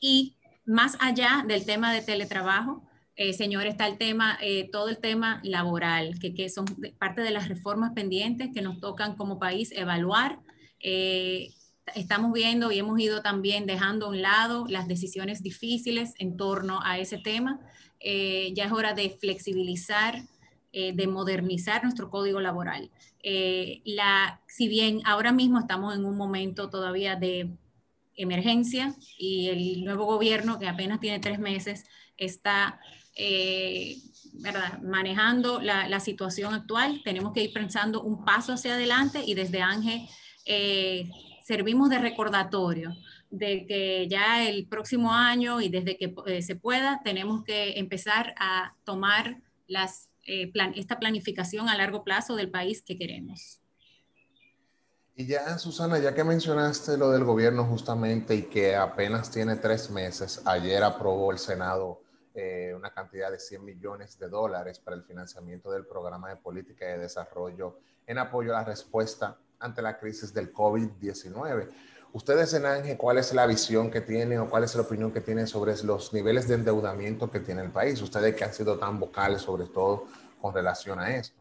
Y 0.00 0.36
más 0.66 0.96
allá 1.00 1.44
del 1.46 1.64
tema 1.64 1.92
de 1.92 2.02
teletrabajo, 2.02 2.84
eh, 3.16 3.32
señor, 3.32 3.66
está 3.66 3.86
el 3.86 3.98
tema, 3.98 4.36
eh, 4.42 4.68
todo 4.72 4.88
el 4.88 4.98
tema 4.98 5.40
laboral, 5.44 6.18
que, 6.18 6.34
que, 6.34 6.48
son 6.48 6.64
parte 6.98 7.22
de 7.22 7.30
las 7.30 7.48
reformas 7.48 7.92
pendientes 7.92 8.50
que 8.52 8.62
nos 8.62 8.80
tocan 8.80 9.14
como 9.16 9.38
país 9.38 9.70
evaluar. 9.72 10.40
Estamos 11.94 12.32
viendo 12.32 12.72
y 12.72 12.78
hemos 12.78 12.98
ido 12.98 13.22
también 13.22 13.66
dejando 13.66 14.06
a 14.06 14.08
un 14.10 14.22
lado 14.22 14.66
las 14.68 14.88
decisiones 14.88 15.42
difíciles 15.42 16.14
en 16.18 16.36
torno 16.36 16.80
a 16.82 16.98
ese 16.98 17.18
tema. 17.18 17.60
ya 18.00 18.64
es 18.64 18.72
hora 18.72 18.94
de 18.94 19.10
flexibilizar 19.10 20.22
eh, 20.76 20.92
de 20.92 21.06
modernizar 21.06 21.84
nuestro 21.84 22.10
código 22.10 22.40
laboral. 22.40 22.90
Eh, 23.22 23.80
la, 23.84 24.40
si 24.48 24.66
bien 24.66 25.02
ahora 25.04 25.30
mismo 25.30 25.60
estamos 25.60 25.94
en 25.94 26.04
un 26.04 26.16
momento 26.16 26.68
todavía 26.68 27.14
de 27.14 27.48
emergencia 28.16 28.92
y 29.16 29.50
el 29.50 29.84
nuevo 29.84 30.04
gobierno, 30.04 30.58
que 30.58 30.66
apenas 30.66 30.98
tiene 30.98 31.20
tres 31.20 31.38
meses, 31.38 31.84
está 32.16 32.80
eh, 33.14 33.98
¿verdad? 34.32 34.82
manejando 34.82 35.60
la, 35.60 35.88
la, 35.88 36.00
situación 36.00 36.54
actual, 36.54 37.02
tenemos 37.04 37.32
que 37.32 37.44
ir 37.44 37.52
pensando 37.52 38.02
un 38.02 38.24
paso 38.24 38.54
hacia 38.54 38.74
adelante 38.74 39.22
y 39.24 39.34
desde 39.34 39.62
Ángel 39.62 40.08
servimos 41.44 41.90
de 41.90 41.98
recordatorio 41.98 42.96
de 43.30 43.66
que 43.66 44.08
ya 44.08 44.48
el 44.48 44.66
próximo 44.66 45.12
año 45.12 45.60
y 45.60 45.68
desde 45.68 45.98
que 45.98 46.42
se 46.42 46.56
pueda, 46.56 47.02
tenemos 47.04 47.44
que 47.44 47.78
empezar 47.78 48.34
a 48.38 48.74
tomar 48.84 49.42
las 49.66 50.08
eh, 50.26 50.50
esta 50.74 50.98
planificación 50.98 51.68
a 51.68 51.76
largo 51.76 52.02
plazo 52.02 52.34
del 52.34 52.50
país 52.50 52.80
que 52.80 52.96
queremos. 52.96 53.60
Y 55.14 55.26
ya, 55.26 55.58
Susana, 55.58 55.98
ya 55.98 56.14
que 56.14 56.24
mencionaste 56.24 56.96
lo 56.96 57.10
del 57.10 57.24
gobierno 57.24 57.64
justamente 57.66 58.34
y 58.34 58.42
que 58.44 58.74
apenas 58.74 59.30
tiene 59.30 59.56
tres 59.56 59.90
meses, 59.90 60.40
ayer 60.46 60.82
aprobó 60.82 61.30
el 61.30 61.38
Senado 61.38 62.00
eh, 62.34 62.72
una 62.74 62.90
cantidad 62.90 63.30
de 63.30 63.38
100 63.38 63.64
millones 63.64 64.18
de 64.18 64.28
dólares 64.28 64.78
para 64.78 64.96
el 64.96 65.04
financiamiento 65.04 65.70
del 65.70 65.86
programa 65.86 66.30
de 66.30 66.36
política 66.36 66.86
de 66.86 66.98
desarrollo 66.98 67.78
en 68.06 68.16
apoyo 68.18 68.56
a 68.56 68.60
la 68.60 68.64
respuesta 68.64 69.38
ante 69.64 69.82
la 69.82 69.98
crisis 69.98 70.32
del 70.32 70.52
COVID-19. 70.52 71.68
Ustedes 72.12 72.54
en 72.54 72.64
ANGE, 72.64 72.96
¿cuál 72.96 73.18
es 73.18 73.34
la 73.34 73.46
visión 73.46 73.90
que 73.90 74.00
tienen 74.00 74.38
o 74.38 74.48
cuál 74.48 74.62
es 74.62 74.74
la 74.76 74.82
opinión 74.82 75.10
que 75.10 75.20
tienen 75.20 75.48
sobre 75.48 75.74
los 75.82 76.12
niveles 76.12 76.46
de 76.46 76.54
endeudamiento 76.54 77.28
que 77.28 77.40
tiene 77.40 77.62
el 77.62 77.70
país? 77.70 78.00
Ustedes 78.00 78.36
que 78.36 78.44
han 78.44 78.54
sido 78.54 78.78
tan 78.78 79.00
vocales 79.00 79.42
sobre 79.42 79.66
todo 79.66 80.06
con 80.40 80.54
relación 80.54 81.00
a 81.00 81.16
esto. 81.16 81.36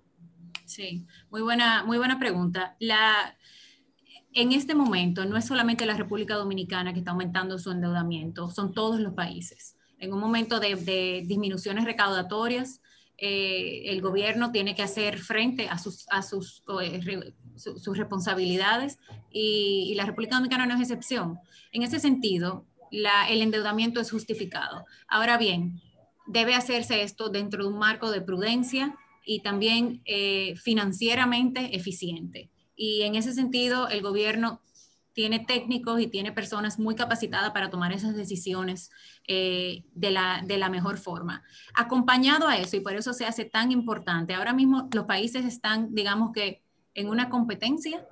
Sí, 0.66 1.06
muy 1.30 1.42
buena, 1.42 1.84
muy 1.84 1.98
buena 1.98 2.18
pregunta. 2.18 2.76
La, 2.80 3.38
en 4.34 4.52
este 4.52 4.74
momento 4.74 5.26
no 5.26 5.38
es 5.38 5.46
solamente 5.46 5.86
la 5.86 5.96
República 5.96 6.36
Dominicana 6.36 6.94
que 6.94 7.00
está 7.00 7.12
aumentando 7.12 7.60
su 7.60 7.70
endeudamiento, 7.70 8.50
son 8.50 8.74
todos 8.74 9.00
los 9.00 9.14
países. 9.14 9.76
En 10.00 10.12
un 10.12 10.20
momento 10.20 10.60
de, 10.60 11.24
disminuciones 11.28 11.86
recaudatorias, 11.86 12.82
eh, 13.18 13.84
el 13.86 14.02
gobierno 14.02 14.52
tiene 14.52 14.74
que 14.74 14.82
hacer 14.82 15.20
frente 15.20 15.70
a 15.70 15.78
sus, 15.78 16.08
a 16.10 16.24
sus 16.24 16.64
eh, 16.82 17.00
sus 17.56 17.98
responsabilidades 17.98 19.00
y, 19.32 19.94
la 19.96 20.06
República 20.06 20.36
Dominicana 20.36 20.66
no 20.66 20.76
es 20.76 20.82
excepción. 20.82 21.40
En 21.72 21.84
ese 21.84 22.00
sentido, 22.00 22.66
el 22.92 23.42
endeudamiento 23.42 24.00
es 24.00 24.12
justificado. 24.12 24.86
Ahora 25.08 25.38
bien, 25.38 25.82
debe 26.28 26.56
hacerse 26.56 27.04
esto 27.04 27.30
dentro 27.30 27.64
de 27.64 27.70
un 27.70 27.80
marco 27.80 28.12
de 28.12 28.22
prudencia 28.22 28.96
y 29.26 29.42
también 29.42 30.02
eh, 30.06 30.56
financieramente 30.58 31.76
eficiente. 31.76 32.50
Y 32.76 33.04
en 33.04 33.16
ese 33.16 33.34
sentido, 33.34 33.88
el 33.88 34.02
gobierno 34.02 34.62
tiene 35.14 35.40
técnicos 35.40 36.02
y 36.02 36.08
tiene 36.08 36.32
personas 36.32 36.80
muy 36.80 36.96
capacitadas 36.96 37.52
para 37.52 37.70
tomar 37.70 37.94
esas 37.94 38.16
decisiones 38.16 38.90
eh, 39.28 39.86
de, 39.94 40.12
la, 40.12 40.44
de 40.46 40.58
la 40.58 40.70
mejor 40.70 40.98
forma. 40.98 41.44
Acompañado 41.76 42.48
a 42.48 42.58
eso, 42.58 42.76
y 42.76 42.82
por 42.82 42.94
eso 42.94 43.14
se 43.14 43.26
hace 43.26 43.46
tan 43.46 43.72
importante, 43.72 44.34
ahora 44.34 44.54
mismo 44.54 44.90
los 44.92 45.06
países 45.06 45.46
están, 45.46 45.94
digamos 45.94 46.32
que, 46.34 46.63
en 46.96 47.10
una 47.10 47.30
competencia 47.30 48.06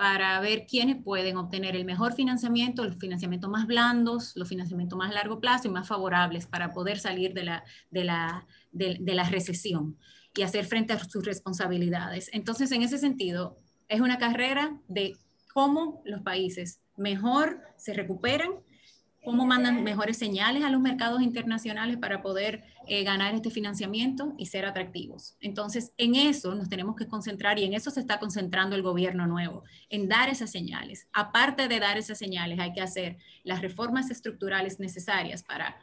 para 0.00 0.40
ver 0.40 0.64
quiénes 0.66 1.02
pueden 1.02 1.36
obtener 1.36 1.76
el 1.76 1.84
mejor 1.84 2.14
financiamiento, 2.14 2.84
los 2.84 2.96
financiamientos 2.96 3.50
más 3.50 3.66
blandos, 3.66 4.32
los 4.34 4.48
financiamientos 4.48 4.98
más 4.98 5.12
largo 5.12 5.40
plazo 5.40 5.68
y 5.68 5.70
más 5.70 5.86
favorables 5.86 6.46
para 6.46 6.72
poder 6.72 6.98
salir 6.98 7.34
de 7.34 7.44
la, 7.44 7.64
de 7.90 8.04
la, 8.04 8.46
de, 8.72 8.98
la 8.98 9.24
recesión 9.24 9.98
y 10.34 10.40
hacer 10.40 10.64
frente 10.64 10.94
a 10.94 11.04
sus 11.04 11.22
responsabilidades. 11.26 12.30
Entonces, 12.32 12.72
en 12.72 12.82
ese 12.82 12.96
sentido, 12.96 13.58
es 13.88 14.00
una 14.00 14.16
carrera 14.16 14.80
de 14.88 15.18
cómo 15.52 16.00
los 16.06 16.22
países 16.22 16.80
mejor 16.96 17.60
se 17.76 17.92
recuperan 17.92 18.52
cómo 19.22 19.46
mandan 19.46 19.84
mejores 19.84 20.16
señales 20.16 20.64
a 20.64 20.70
los 20.70 20.80
mercados 20.80 21.20
internacionales 21.22 21.98
para 21.98 22.22
poder 22.22 22.64
eh, 22.86 23.04
ganar 23.04 23.34
este 23.34 23.50
financiamiento 23.50 24.34
y 24.38 24.46
ser 24.46 24.64
atractivos. 24.64 25.36
Entonces, 25.40 25.92
en 25.98 26.14
eso 26.14 26.54
nos 26.54 26.68
tenemos 26.68 26.96
que 26.96 27.06
concentrar 27.06 27.58
y 27.58 27.64
en 27.64 27.74
eso 27.74 27.90
se 27.90 28.00
está 28.00 28.18
concentrando 28.18 28.76
el 28.76 28.82
gobierno 28.82 29.26
nuevo, 29.26 29.64
en 29.90 30.08
dar 30.08 30.28
esas 30.28 30.50
señales. 30.50 31.06
Aparte 31.12 31.68
de 31.68 31.80
dar 31.80 31.98
esas 31.98 32.18
señales, 32.18 32.58
hay 32.58 32.72
que 32.72 32.80
hacer 32.80 33.18
las 33.44 33.60
reformas 33.60 34.10
estructurales 34.10 34.80
necesarias 34.80 35.42
para 35.42 35.76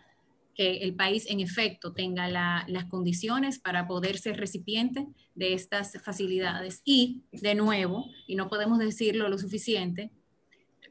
que 0.57 0.77
el 0.77 0.95
país 0.95 1.27
en 1.29 1.39
efecto 1.39 1.93
tenga 1.93 2.27
las 2.27 2.85
condiciones 2.85 3.59
para 3.59 3.87
poder 3.87 4.17
ser 4.17 4.37
recipiente 4.37 5.07
de 5.35 5.53
estas 5.53 6.01
facilidades. 6.03 6.81
Y, 6.83 7.21
de 7.31 7.53
nuevo, 7.53 8.05
y 8.25 8.35
no 8.35 8.49
podemos 8.49 8.79
decirlo 8.79 9.29
lo 9.29 9.37
suficiente, 9.37 10.09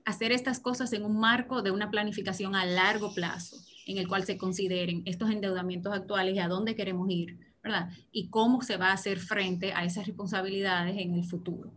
hacer 0.07 0.31
estas 0.31 0.61
cosas 0.61 0.93
en 0.93 1.05
un 1.05 1.19
marco 1.19 1.63
de 1.63 1.73
una 1.73 1.91
planificación 1.91 2.55
a 2.55 2.65
largo 2.65 3.13
plazo, 3.13 3.57
en 3.87 3.99
el 3.99 4.07
cual 4.07 4.25
se 4.25 4.39
consideren 4.39 5.03
estos 5.05 5.31
endeudamientos 5.31 5.93
actuales 5.93 6.37
y 6.37 6.39
a 6.39 6.49
dónde 6.49 6.77
queremos 6.77 7.11
ir, 7.11 7.39
¿verdad? 7.63 7.91
Y 8.13 8.31
cómo 8.31 8.63
se 8.63 8.77
va 8.77 8.91
a 8.91 8.93
hacer 8.93 9.19
frente 9.19 9.73
a 9.75 9.85
esas 9.85 10.07
responsabilidades 10.07 10.97
en 10.97 11.15
el 11.15 11.25
futuro. 11.25 11.73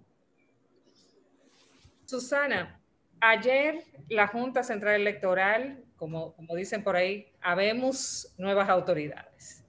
Susana, 2.05 2.79
ayer 3.19 3.83
la 4.09 4.27
Junta 4.27 4.61
Central 4.61 5.01
Electoral, 5.01 5.83
como, 5.95 6.33
como 6.33 6.55
dicen 6.55 6.83
por 6.83 6.95
ahí, 6.95 7.25
habemos 7.41 8.31
nuevas 8.37 8.69
autoridades. 8.69 9.65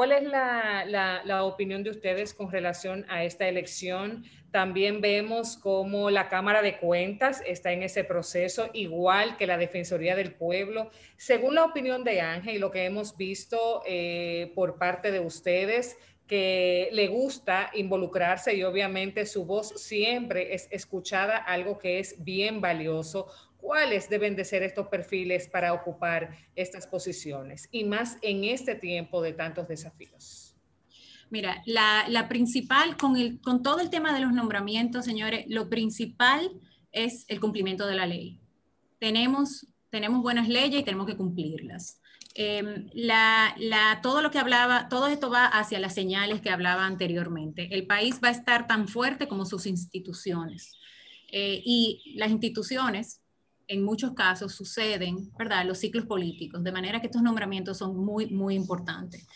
¿Cuál 0.00 0.12
es 0.12 0.22
la, 0.22 1.22
la, 1.26 1.44
opinión 1.44 1.84
de 1.84 1.90
ustedes 1.90 2.32
con 2.32 2.50
relación 2.50 3.04
a 3.10 3.22
esta 3.22 3.46
elección? 3.46 4.24
También 4.50 5.02
vemos 5.02 5.58
cómo 5.58 6.08
la 6.08 6.30
Cámara 6.30 6.62
de 6.62 6.78
Cuentas 6.78 7.42
está 7.46 7.72
en 7.72 7.82
ese 7.82 8.02
proceso, 8.02 8.70
igual 8.72 9.36
que 9.36 9.46
la 9.46 9.58
Defensoría 9.58 10.16
del 10.16 10.32
Pueblo. 10.32 10.90
Según 11.18 11.54
la 11.54 11.66
opinión 11.66 12.02
de 12.02 12.22
Ángel 12.22 12.54
y 12.54 12.58
lo 12.58 12.70
que 12.70 12.86
hemos 12.86 13.14
visto 13.18 13.82
eh, 13.86 14.52
por 14.54 14.78
parte 14.78 15.12
de 15.12 15.20
ustedes, 15.20 15.98
que 16.26 16.88
le 16.92 17.08
gusta 17.08 17.70
involucrarse 17.74 18.54
y 18.54 18.62
obviamente 18.62 19.26
su 19.26 19.44
voz 19.44 19.68
siempre 19.82 20.54
es 20.54 20.66
escuchada, 20.70 21.36
algo 21.36 21.76
que 21.76 21.98
es 21.98 22.24
bien 22.24 22.62
valioso. 22.62 23.26
¿Cuáles 23.60 24.08
deben 24.08 24.36
de 24.36 24.44
ser 24.44 24.62
estos 24.62 24.88
perfiles 24.88 25.48
para 25.48 25.72
ocupar 25.72 26.36
estas 26.54 26.86
posiciones? 26.86 27.68
Y 27.70 27.84
más 27.84 28.16
en 28.22 28.44
este 28.44 28.74
tiempo 28.74 29.20
de 29.22 29.32
tantos 29.32 29.68
desafíos. 29.68 30.56
Mira, 31.30 31.62
la, 31.66 32.26
principal, 32.28 32.96
con, 32.96 33.16
el, 33.16 33.40
con 33.40 33.62
todo 33.62 33.80
el 33.80 33.90
tema 33.90 34.12
de 34.12 34.20
los 34.20 34.32
nombramientos, 34.32 35.04
señores, 35.04 35.44
lo 35.48 35.68
principal 35.68 36.50
es 36.90 37.24
el 37.28 37.38
cumplimiento 37.38 37.86
de 37.86 37.94
la 37.94 38.06
ley. 38.06 38.40
Tenemos, 38.98 39.66
tenemos 39.90 40.22
buenas 40.22 40.48
leyes 40.48 40.80
y 40.80 40.84
tenemos 40.84 41.06
que 41.06 41.16
cumplirlas. 41.16 42.00
Em, 42.34 42.88
la, 42.94 43.54
todo 44.02 44.22
lo 44.22 44.30
que 44.30 44.38
hablaba, 44.38 44.88
todo 44.88 45.08
esto 45.08 45.30
va 45.30 45.46
hacia 45.46 45.80
las 45.80 45.94
señales 45.94 46.40
que 46.40 46.50
hablaba 46.50 46.86
anteriormente. 46.86 47.68
El 47.72 47.86
país 47.86 48.20
va 48.22 48.28
a 48.28 48.32
estar 48.32 48.66
tan 48.66 48.88
fuerte 48.88 49.28
como 49.28 49.44
sus 49.44 49.66
instituciones. 49.66 50.76
Eh, 51.32 51.62
y 51.64 52.14
las 52.16 52.30
instituciones, 52.30 53.19
en 53.70 53.84
muchos 53.84 54.14
casos, 54.14 54.52
suceden, 54.52 55.30
¿verdad?, 55.38 55.64
los 55.64 55.78
ciclos 55.78 56.04
políticos, 56.04 56.64
de 56.64 56.72
manera 56.72 57.00
que 57.00 57.06
estos 57.06 57.22
nombramientos 57.22 57.78
son 57.78 57.96
muy, 57.96 58.26
muy 58.26 58.56
importantes. 58.56 59.28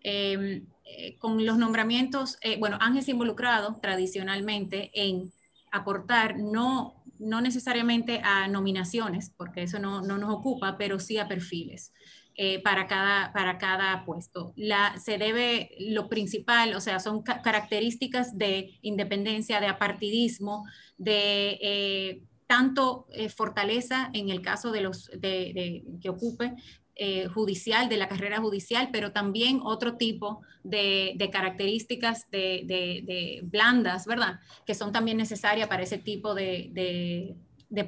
Em, 0.00 0.66
eh, 0.84 1.18
con 1.18 1.44
los 1.44 1.58
nombramientos, 1.58 2.38
eh, 2.40 2.56
bueno, 2.58 2.78
Ángel 2.80 3.04
se 3.04 3.10
involucrado 3.10 3.78
tradicionalmente 3.82 4.90
en 4.94 5.30
aportar, 5.70 6.38
no, 6.38 7.04
no 7.18 7.42
necesariamente 7.42 8.22
a 8.24 8.48
nominaciones, 8.48 9.30
porque 9.36 9.64
eso 9.64 9.78
no, 9.78 10.00
no 10.00 10.16
nos 10.16 10.32
ocupa, 10.32 10.78
pero 10.78 10.98
sí 10.98 11.18
a 11.18 11.28
perfiles. 11.28 11.92
Eh, 12.34 12.62
para, 12.62 12.86
cada, 12.86 13.30
para 13.34 13.58
cada 13.58 14.06
puesto. 14.06 14.54
La, 14.56 14.98
se 14.98 15.18
debe, 15.18 15.68
lo 15.78 16.08
principal, 16.08 16.74
o 16.74 16.80
sea, 16.80 16.98
son 16.98 17.22
características 17.22 18.38
de 18.38 18.78
independencia, 18.80 19.60
de 19.60 19.66
apartidismo, 19.66 20.64
de 20.96 22.24
tanto 22.52 23.06
fortaleza 23.34 24.10
en 24.12 24.28
el 24.28 24.42
caso 24.42 24.72
de 24.72 24.82
los 24.82 25.08
que 25.22 26.10
ocupe 26.10 26.54
eh, 26.94 27.26
judicial, 27.28 27.88
de 27.88 27.96
la 27.96 28.06
carrera 28.06 28.38
judicial, 28.38 28.90
pero 28.92 29.12
también 29.12 29.60
otro 29.64 29.96
tipo 29.96 30.42
de, 30.62 31.16
características 31.32 32.30
de, 32.30 33.40
blandas, 33.44 34.04
¿verdad? 34.04 34.40
Que 34.66 34.74
son 34.74 34.92
también 34.92 35.16
necesarias 35.16 35.68
para 35.68 35.84
ese 35.84 35.96
tipo 35.96 36.34
de, 36.34 37.34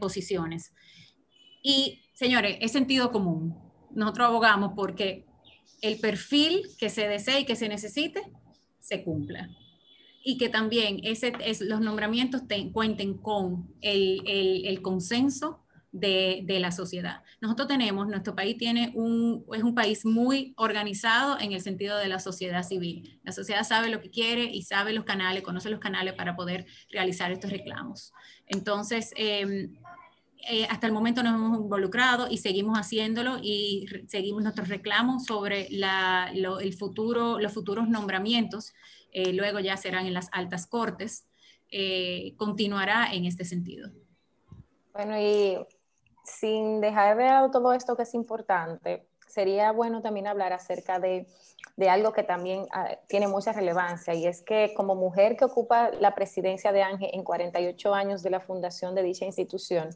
posiciones. 0.01 0.73
Y, 1.63 2.01
señores, 2.15 2.57
es 2.63 2.73
sentido 2.73 3.13
común. 3.13 3.55
Nosotros 3.91 4.29
abogamos 4.29 4.73
porque 4.75 5.27
el 5.83 6.01
perfil 6.01 6.63
que 6.79 6.89
se 6.89 7.07
desee 7.07 7.41
y 7.41 7.45
que 7.45 7.57
se 7.57 7.69
necesite 7.69 8.23
se 8.81 9.05
cumpla. 9.05 9.51
Y 10.25 10.39
que 10.39 10.49
también 10.49 11.01
ese, 11.05 11.35
es, 11.45 11.61
los 11.61 11.81
nombramientos 11.81 12.43
cuenten 12.73 13.19
con 13.19 13.69
el, 13.83 14.23
el 14.27 14.83
consenso 14.83 15.65
de, 15.95 16.59
la 16.61 16.73
sociedad. 16.73 17.23
Nosotros 17.41 17.69
tenemos, 17.69 18.09
nuestro 18.09 18.35
país 18.35 18.59
tiene 18.59 18.93
un, 18.95 19.45
es 19.55 19.63
un 19.63 19.75
país 19.75 20.05
muy 20.05 20.53
organizado 20.57 21.39
en 21.39 21.53
el 21.53 21.61
sentido 21.61 21.97
de 21.99 22.09
la 22.09 22.19
sociedad 22.19 22.63
civil. 22.65 23.21
La 23.23 23.33
sociedad 23.33 23.63
sabe 23.65 23.91
lo 23.91 24.01
que 24.01 24.11
quiere 24.11 24.45
y 24.45 24.63
sabe 24.63 24.93
los 24.93 25.05
canales, 25.05 25.43
conoce 25.43 25.71
los 25.71 25.81
canales 25.81 26.15
para 26.15 26.35
poder 26.35 26.67
realizar 26.91 27.31
estos 27.31 27.51
reclamos. 27.51 28.13
Entonces, 28.47 29.13
em, 29.17 29.75
eh, 30.51 30.67
hasta 30.69 30.89
el 30.89 30.93
momento 30.93 31.23
nos 31.23 31.35
hemos 31.35 31.59
involucrado 31.59 32.27
y 32.31 32.39
seguimos 32.39 32.77
haciéndolo 32.77 33.39
y 33.41 33.87
seguimos 34.09 34.43
nuestros 34.43 34.69
reclamos 34.69 35.25
sobre 35.25 35.69
la, 35.71 36.31
el 36.33 36.75
futuro, 36.75 37.39
los 37.39 37.53
futuros 37.53 37.89
nombramientos. 37.89 38.75
Eh, 39.15 39.33
luego 39.33 39.61
ya 39.61 39.77
serán 39.77 40.07
en 40.07 40.13
las 40.13 40.29
altas 40.33 40.67
cortes. 40.67 41.27
Eh, 41.71 42.35
continuará 42.37 43.13
en 43.13 43.25
este 43.25 43.45
sentido. 43.45 43.91
Bueno, 44.93 45.19
y 45.19 45.57
sin 46.25 46.81
dejar 46.81 47.17
de 47.17 47.25
lado 47.25 47.51
todo 47.51 47.73
esto 47.73 47.97
que 47.97 48.03
es 48.03 48.13
importante, 48.15 49.07
sería 49.27 49.73
bueno 49.73 50.03
también 50.03 50.27
hablar 50.27 50.53
acerca 50.53 50.99
de, 50.99 51.27
algo 51.89 52.13
que 52.13 52.23
también 52.23 52.67
ah, 52.73 52.97
tiene 53.09 53.27
mucha 53.27 53.53
relevancia 53.53 54.15
y 54.15 54.27
es 54.27 54.43
que 54.43 54.73
como 54.77 54.95
mujer 54.95 55.37
que 55.37 55.45
ocupa 55.45 55.91
la 55.91 56.15
presidencia 56.15 56.73
de 56.73 56.83
ANGE 56.83 57.15
en 57.15 57.25
48 57.25 57.95
años 57.95 58.23
de 58.23 58.31
la 58.31 58.41
fundación 58.41 58.95
de 58.95 59.03
dicha 59.03 59.25
institución, 59.25 59.91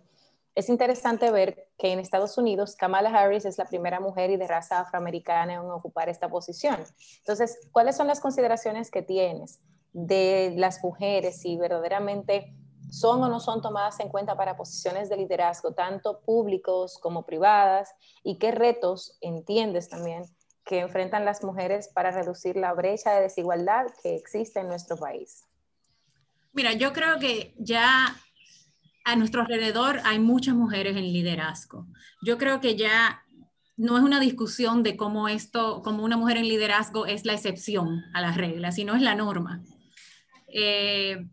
es 0.55 0.69
interesante 0.69 1.31
ver 1.31 1.69
que 1.79 1.93
en 1.93 1.99
Estados 1.99 2.37
Unidos 2.37 2.75
Kamala 2.77 3.11
Harris 3.11 3.45
es 3.45 3.59
la 3.59 3.67
primera 3.67 4.01
mujer 4.01 4.31
y 4.31 4.37
de 4.37 4.47
raza 4.47 4.81
afroamericana 4.81 5.55
en 5.55 5.61
ocupar 5.61 6.09
esta 6.09 6.29
posición. 6.29 6.85
Entonces, 7.19 7.59
¿cuáles 7.73 7.97
son 7.97 8.07
las 8.07 8.21
consideraciones 8.21 8.91
que 8.91 9.03
tienes 9.03 9.61
de 9.93 10.55
las 10.57 10.83
mujeres 10.83 11.45
y 11.45 11.57
verdaderamente 11.57 12.55
son 12.91 13.23
o 13.23 13.29
no 13.29 13.41
son 13.41 13.61
tomadas 13.61 14.01
en 14.01 14.09
cuenta 14.09 14.37
para 14.37 14.57
posiciones 14.57 15.09
de 15.09 15.17
liderazgo, 15.17 15.73
tanto 15.73 16.21
públicos 16.21 16.99
como 16.99 17.27
privadas, 17.27 17.95
y 18.23 18.39
qué 18.39 18.51
retos 18.51 19.19
entiendes 19.21 19.89
también 19.89 20.25
que 20.65 20.81
enfrentan 20.81 21.25
las 21.25 21.43
mujeres 21.43 21.89
para 21.89 22.11
reducir 22.11 22.57
la 22.57 22.75
brecha 22.75 23.13
de 23.13 23.23
desigualdad 23.23 23.87
que 24.03 24.17
existe 24.17 24.61
en 24.61 24.69
nuestro 24.69 24.97
país. 24.97 25.45
Mira, 26.53 26.73
yo 26.73 26.93
creo 26.93 27.19
que 27.19 27.55
ya 27.59 28.17
a 29.09 29.17
nuestro 29.17 29.41
alrededor 29.41 30.01
hay 30.05 30.19
muchas 30.19 30.55
mujeres 30.55 30.95
en 30.95 31.13
liderazgo. 31.13 31.87
Yo 32.21 32.37
creo 32.37 32.61
que 32.61 32.77
ya 32.77 33.25
no 33.79 33.97
es 33.97 34.05
una 34.05 34.21
discusión 34.21 34.83
de 34.83 34.99
cómo 34.99 35.29
esto, 35.29 35.81
como 35.83 36.05
una 36.05 36.19
mujer 36.19 36.37
en 36.37 36.47
liderazgo 36.47 37.07
es 37.07 37.25
la 37.25 37.33
excepción 37.33 38.05
a 38.13 38.21
la 38.21 38.33
regla, 38.33 38.71
sino 38.71 38.95
es 38.95 39.01
la 39.01 39.15
norma. 39.15 39.63
Eh, 40.53 41.27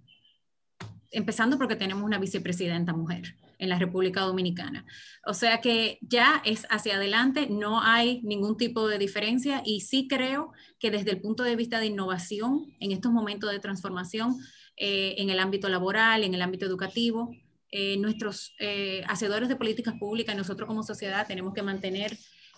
empezando 1.11 1.57
porque 1.57 1.75
tenemos 1.75 2.05
una 2.05 2.17
vicepresidenta 2.17 2.93
mujer 2.93 3.35
en 3.59 3.67
la 3.67 3.77
República 3.77 4.21
Dominicana. 4.21 4.85
O 5.25 5.33
sea 5.33 5.59
que 5.59 5.97
ya 6.01 6.41
es 6.45 6.65
hacia 6.69 6.95
adelante, 6.95 7.47
no 7.49 7.81
hay 7.81 8.21
ningún 8.23 8.55
tipo 8.55 8.87
de 8.87 8.99
diferencia 8.99 9.61
y 9.65 9.81
sí 9.81 10.07
creo 10.07 10.53
que 10.79 10.91
desde 10.91 11.11
el 11.11 11.19
punto 11.19 11.43
de 11.43 11.57
vista 11.57 11.79
de 11.79 11.87
innovación, 11.87 12.73
en 12.79 12.93
estos 12.93 13.11
momentos 13.11 13.51
de 13.51 13.59
transformación, 13.59 14.37
eh, 14.77 15.15
en 15.17 15.29
el 15.29 15.39
ámbito 15.39 15.67
laboral, 15.67 16.23
en 16.23 16.33
el 16.33 16.41
ámbito 16.41 16.65
educativo, 16.65 17.31
eh, 17.71 17.97
nuestros 17.97 18.53
eh, 18.59 19.03
hacedores 19.07 19.49
de 19.49 19.55
políticas 19.55 19.95
públicas 19.99 20.33
y 20.33 20.37
nosotros 20.37 20.67
como 20.67 20.83
sociedad 20.83 21.27
tenemos 21.27 21.53
que 21.53 21.63
mantener 21.63 22.17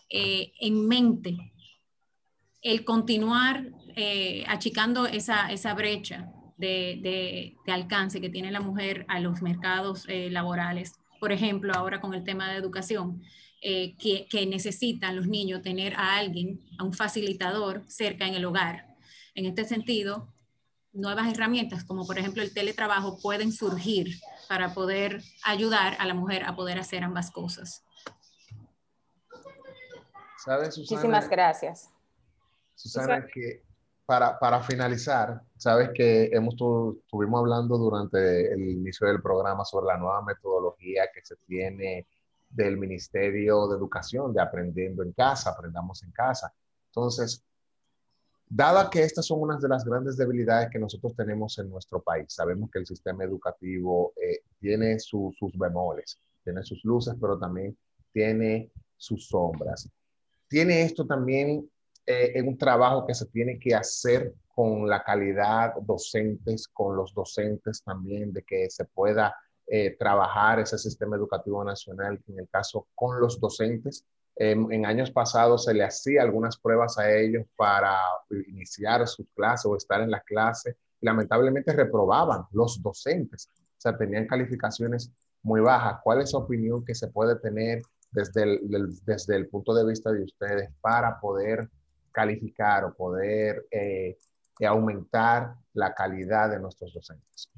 eh, 0.09 0.51
en 0.59 0.87
mente 0.87 1.37
el 2.61 2.83
continuar 2.83 3.71
achicando 4.47 5.07
esa, 5.07 5.51
esa 5.51 5.73
brecha 5.73 6.29
de, 6.57 7.55
de, 7.65 7.71
alcance 7.71 8.21
que 8.21 8.29
tiene 8.29 8.51
la 8.51 8.59
mujer 8.59 9.05
a 9.07 9.19
los 9.19 9.41
mercados 9.41 10.05
laborales. 10.07 10.93
Por 11.19 11.31
ejemplo, 11.31 11.73
ahora 11.73 11.99
con 11.99 12.13
el 12.13 12.23
tema 12.23 12.51
de 12.51 12.57
educación, 12.57 13.23
que 13.61 14.45
necesitan 14.47 15.15
los 15.15 15.27
niños 15.27 15.63
tener 15.63 15.95
a 15.95 16.17
alguien, 16.17 16.59
a 16.77 16.83
un 16.83 16.93
facilitador 16.93 17.83
cerca 17.87 18.27
en 18.27 18.35
el 18.35 18.45
hogar. 18.45 18.85
En 19.33 19.45
este 19.45 19.65
sentido, 19.65 20.31
nuevas 20.97 21.31
herramientas 21.31 21.83
como 21.83 22.05
por 22.05 22.17
ejemplo 22.17 22.41
el 22.41 22.53
teletrabajo 22.53 23.19
pueden 23.21 23.51
surgir 23.51 24.19
para 24.47 24.73
poder 24.73 25.21
ayudar 25.43 25.95
a 25.99 26.05
la 26.05 26.13
mujer 26.13 26.43
a 26.43 26.55
poder 26.55 26.79
hacer 26.79 27.03
ambas 27.03 27.31
cosas. 27.31 27.83
Muchísimas 30.77 31.27
gracias. 31.29 31.89
Susana, 32.73 33.25
que 33.25 33.63
para, 34.05 34.39
para, 34.39 34.61
finalizar, 34.61 35.41
sabes 35.57 35.89
que 35.93 36.29
hemos 36.31 36.53
estuvimos 36.53 37.39
hablando 37.39 37.77
durante 37.77 38.53
el 38.53 38.61
inicio 38.69 39.07
del 39.07 39.21
programa 39.21 39.65
sobre 39.65 39.87
la 39.87 39.97
nueva 39.97 40.21
metodología 40.23 41.09
que 41.13 41.21
se 41.25 41.35
tiene 41.45 42.07
del 42.49 42.77
Ministerio 42.77 43.67
de 43.67 43.75
Educación, 43.75 44.33
de 44.33 44.41
aprendiendo 44.41 45.03
en 45.03 45.11
casa, 45.11 45.49
aprendamos 45.49 46.03
en 46.03 46.11
casa. 46.11 46.53
Entonces, 46.85 47.43
Dada 48.49 48.89
que 48.89 49.03
estas 49.03 49.25
son 49.25 49.41
unas 49.41 49.61
de 49.61 49.67
las 49.67 49.83
grandes 49.83 50.15
debilidades 50.15 50.69
que 50.71 50.79
nosotros 50.79 51.15
tenemos 51.15 51.57
en 51.59 51.69
nuestro 51.69 52.01
país, 52.01 52.27
sabemos 52.29 52.69
que 52.71 52.79
el 52.79 52.85
sistema 52.85 53.25
educativo 53.25 54.13
eh, 54.15 54.39
tiene 54.59 54.99
sus 54.99 55.35
bemoles, 55.55 56.17
tiene 56.43 56.63
sus 56.63 56.83
luces, 56.85 57.15
pero 57.19 57.37
también 57.37 57.77
tiene 58.13 58.71
sus 58.95 59.27
sombras. 59.27 59.89
Tiene 60.47 60.83
esto 60.83 61.05
también 61.05 61.69
eh, 62.05 62.41
un 62.41 62.57
trabajo 62.57 63.05
que 63.05 63.13
se 63.13 63.25
tiene 63.25 63.59
que 63.59 63.75
hacer 63.75 64.33
con 64.55 64.87
la 64.87 65.03
calidad 65.03 65.75
docentes, 65.81 66.69
con 66.69 66.95
los 66.95 67.13
docentes 67.13 67.83
también, 67.83 68.31
de 68.31 68.43
que 68.43 68.69
se 68.69 68.85
pueda 68.85 69.35
eh, 69.67 69.97
trabajar 69.99 70.61
ese 70.61 70.77
sistema 70.77 71.17
educativo 71.17 71.61
nacional, 71.65 72.19
en 72.27 72.39
el 72.39 72.47
caso 72.47 72.87
con 72.95 73.19
los 73.19 73.41
docentes, 73.41 74.05
en, 74.39 74.85
años 74.85 75.11
pasados 75.11 75.65
se 75.65 75.73
le 75.73 75.83
hacía 75.83 76.21
algunas 76.21 76.57
pruebas 76.57 76.97
a 76.97 77.11
ellos 77.11 77.45
para 77.55 77.95
iniciar 78.47 79.07
sus 79.07 79.27
clases 79.35 79.65
o 79.65 79.75
estar 79.75 80.01
en 80.01 80.11
la 80.11 80.21
clase 80.21 80.77
y 81.01 81.05
lamentablemente 81.05 81.73
reprobaban 81.73 82.43
los 82.51 82.81
docentes, 82.81 83.49
o 83.55 83.79
sea, 83.79 83.97
tenían 83.97 84.27
calificaciones 84.27 85.11
muy 85.43 85.61
bajas. 85.61 85.99
¿Cuál 86.03 86.21
es 86.21 86.31
su 86.31 86.37
opinión 86.37 86.83
que 86.85 86.95
se 86.95 87.07
puede 87.07 87.35
tener 87.37 87.81
desde 88.11 88.43
el, 88.43 88.99
desde 89.05 89.35
el 89.35 89.47
punto 89.47 89.73
de 89.73 89.85
vista 89.85 90.11
de 90.11 90.23
ustedes 90.23 90.69
para 90.81 91.19
poder 91.19 91.69
calificar 92.11 92.83
o 92.85 92.95
poder 92.95 93.65
eh, 93.71 94.17
aumentar 94.65 95.55
la 95.73 95.93
calidad 95.93 96.49
de 96.49 96.59
nuestros 96.59 96.93
docentes? 96.93 97.49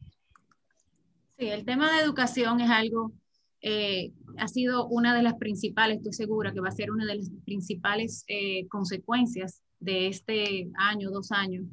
Sí, 1.37 1.49
el 1.49 1.63
tema 1.63 1.91
de 1.91 2.03
educación 2.03 2.59
es 2.59 2.69
algo 2.69 3.13
eh, 3.61 4.13
ha 4.37 4.47
sido 4.47 4.87
una 4.87 5.15
de 5.15 5.21
las 5.21 5.35
principales, 5.35 5.97
estoy 5.97 6.13
segura 6.13 6.53
que 6.53 6.61
va 6.61 6.69
a 6.69 6.71
ser 6.71 6.91
una 6.91 7.05
de 7.05 7.15
las 7.15 7.29
principales 7.45 8.23
eh, 8.27 8.67
consecuencias 8.67 9.61
de 9.79 10.07
este 10.07 10.69
año, 10.77 11.09
dos 11.09 11.31
años 11.31 11.65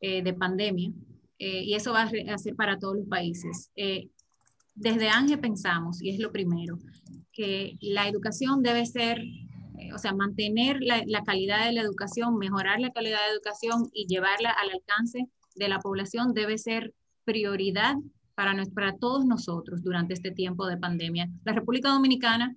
eh, 0.00 0.22
de 0.22 0.34
pandemia, 0.34 0.90
y 1.38 1.74
eso 1.74 1.92
va 1.92 2.02
a 2.02 2.38
ser 2.38 2.54
para 2.54 2.78
todos 2.78 2.98
los 2.98 3.08
países. 3.08 3.72
desde 4.76 5.08
ANGE 5.08 5.38
pensamos, 5.38 6.00
y 6.00 6.10
es 6.10 6.20
lo 6.20 6.30
primero, 6.30 6.78
que 7.32 7.76
la 7.80 8.06
educación 8.06 8.62
debe 8.62 8.86
ser, 8.86 9.20
o 9.92 9.98
sea, 9.98 10.14
mantener 10.14 10.76
la, 10.80 11.02
la 11.04 11.24
calidad 11.24 11.66
de 11.66 11.72
la 11.72 11.80
educación, 11.80 12.38
mejorar 12.38 12.78
la 12.78 12.92
calidad 12.92 13.18
de 13.26 13.34
educación 13.34 13.90
y 13.92 14.06
llevarla 14.06 14.50
al 14.50 14.70
alcance 14.70 15.26
de 15.56 15.68
la 15.68 15.80
población 15.80 16.32
debe 16.32 16.58
ser 16.58 16.94
prioridad 17.24 17.96
para, 18.34 18.96
todos 18.98 19.24
nosotros 19.24 19.82
durante 19.82 20.14
este 20.14 20.30
tiempo 20.30 20.66
de 20.66 20.76
pandemia. 20.76 21.28
La 21.44 21.52
República 21.52 21.90
Dominicana 21.90 22.56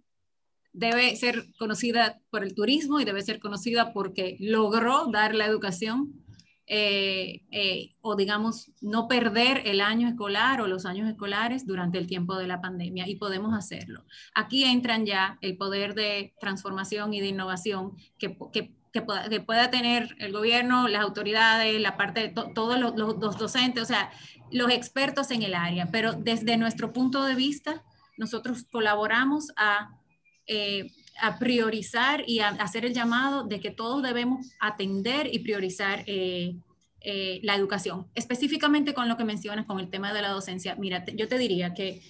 debe 0.74 1.16
ser 1.16 1.46
conocida 1.58 2.20
por 2.30 2.44
el 2.44 2.54
turismo 2.54 3.00
y 3.00 3.06
debe 3.06 3.22
ser 3.22 3.40
conocida 3.40 3.94
porque 3.94 4.38
logró 4.40 5.08
dar 5.08 5.34
la 5.36 5.46
educación 5.46 6.26
eh, 6.68 7.44
eh, 7.52 7.92
o 8.02 8.16
digamos 8.16 8.72
no 8.82 9.08
perder 9.08 9.62
el 9.66 9.82
año 9.82 10.08
escolar 10.08 10.62
o 10.62 10.68
los 10.68 10.88
años 10.88 11.08
escolares 11.08 11.68
durante 11.68 12.00
el 12.00 12.08
tiempo 12.08 12.36
de 12.38 12.48
la 12.48 12.60
pandemia 12.60 13.08
y 13.08 13.18
podemos 13.18 13.54
hacerlo. 13.54 14.04
Aquí 14.34 14.64
entran 14.64 15.06
ya 15.06 15.38
el 15.42 15.58
poder 15.58 15.94
de 15.94 16.34
transformación 16.40 17.14
y 17.14 17.22
de 17.22 17.28
innovación 17.28 17.92
que, 18.18 18.36
que, 18.52 18.74
que, 18.96 19.02
pueda, 19.02 19.28
que 19.28 19.42
pueda, 19.42 19.70
tener 19.70 20.16
el 20.20 20.32
gobierno, 20.32 20.88
las 20.88 21.02
autoridades, 21.02 21.82
la 21.82 21.98
parte 21.98 22.22
de 22.22 22.30
todos 22.30 22.80
los, 22.80 22.96
los 22.96 23.38
docentes, 23.38 23.84
o 23.84 23.86
sea, 23.86 24.10
los 24.52 24.72
expertos 24.72 25.32
en 25.32 25.44
el 25.44 25.54
área, 25.54 25.90
pero 25.92 26.14
desde 26.14 26.56
nuestro 26.56 26.94
punto 26.94 27.26
de 27.26 27.36
vista, 27.36 27.84
nosotros 28.16 28.64
colaboramos 28.72 29.52
a, 29.58 30.00
eh, 30.48 30.94
a 31.22 31.38
priorizar 31.40 32.24
y 32.26 32.40
a, 32.40 32.48
hacer 32.48 32.86
el 32.86 32.94
llamado 32.94 33.44
de 33.44 33.60
que 33.60 33.70
todos 33.70 34.02
debemos 34.02 34.54
atender 34.62 35.28
y 35.30 35.40
priorizar 35.40 36.06
eh, 36.08 36.56
eh, 37.02 37.42
la 37.44 37.56
educación. 37.56 38.08
Específicamente 38.16 38.94
con 38.94 39.10
lo 39.10 39.18
que 39.18 39.26
mencionas 39.26 39.66
con 39.66 39.82
el 39.82 39.90
tema 39.90 40.14
de 40.14 40.22
la 40.22 40.30
docencia, 40.30 40.76
mira, 40.76 41.04
yo 41.06 41.28
te 41.28 41.38
diría 41.38 41.74
que 41.74 42.02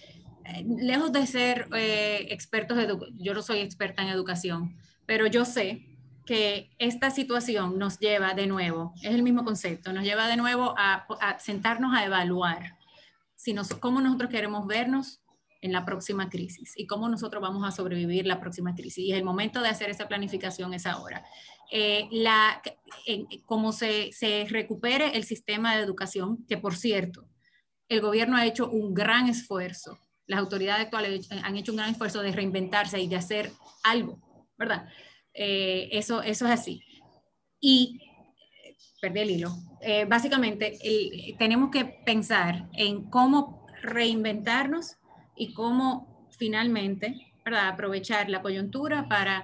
lejos 0.80 1.12
de 1.12 1.26
ser 1.26 1.68
expertos, 2.30 2.78
yo 3.16 3.34
no 3.34 3.42
soy 3.42 3.62
experta 3.62 4.04
en 4.04 4.10
educación, 4.10 4.78
pero 5.08 5.26
yo 5.26 5.46
sé 5.46 5.95
que 6.26 6.72
esta 6.80 7.12
situación 7.12 7.78
nos 7.78 8.00
lleva 8.00 8.34
de 8.34 8.48
nuevo, 8.48 8.94
es 9.02 9.14
el 9.14 9.24
mismo 9.24 9.44
concepto, 9.44 9.94
nos 9.94 10.04
lleva 10.04 10.28
de 10.28 10.38
nuevo 10.38 10.74
a, 10.78 11.06
sentarnos 11.40 11.94
a 11.96 12.06
evaluar 12.06 12.78
si 13.36 13.54
nos, 13.54 13.70
cómo 13.76 14.02
nosotros 14.02 14.30
queremos 14.30 14.66
vernos 14.66 15.22
en 15.62 15.72
la 15.72 15.86
próxima 15.86 16.30
crisis 16.30 16.74
y 16.76 16.88
cómo 16.88 17.10
nosotros 17.10 17.42
vamos 17.42 17.68
a 17.68 17.72
sobrevivir 17.72 18.26
la 18.26 18.40
próxima 18.40 18.76
crisis. 18.76 19.00
Y 19.00 19.14
el 19.14 19.24
momento 19.24 19.62
de 19.62 19.70
hacer 19.70 19.90
esa 19.90 20.08
planificación 20.08 20.74
es 20.74 20.86
ahora. 20.86 21.26
Eh, 21.72 22.08
la, 22.12 22.62
como 23.46 23.72
se, 23.72 24.12
se 24.12 24.46
recupere 24.50 25.16
el 25.18 25.24
sistema 25.24 25.76
de 25.76 25.84
educación, 25.84 26.46
que 26.48 26.58
por 26.58 26.76
cierto, 26.76 27.28
el 27.90 28.02
gobierno 28.02 28.38
ha 28.38 28.46
hecho 28.46 28.70
un 28.70 28.94
gran 28.94 29.28
esfuerzo, 29.28 30.00
las 30.28 30.40
autoridades 30.40 30.86
actuales 30.86 31.28
han 31.32 31.58
hecho 31.58 31.72
un 31.72 31.78
gran 31.78 31.92
esfuerzo 31.92 32.22
de 32.22 32.32
reinventarse 32.32 33.00
y 33.00 33.08
de 33.08 33.16
hacer 33.16 33.52
algo, 33.84 34.20
¿verdad? 34.58 34.88
Eh, 35.36 35.90
eso, 35.92 36.22
eso 36.22 36.46
es 36.46 36.52
así. 36.52 36.82
Y 37.60 38.00
perdí 39.02 39.20
el 39.20 39.32
hilo. 39.32 39.56
Eh, 39.82 40.06
básicamente, 40.06 40.80
tenemos 41.38 41.70
que 41.70 41.86
pensar 41.86 42.70
en 42.74 43.10
cómo 43.10 43.68
reinventarnos 43.82 44.96
y 45.36 45.54
cómo 45.54 46.28
finalmente 46.38 47.34
¿verdad? 47.44 47.68
aprovechar 47.68 48.30
la 48.30 48.42
coyuntura 48.42 49.08
para 49.08 49.44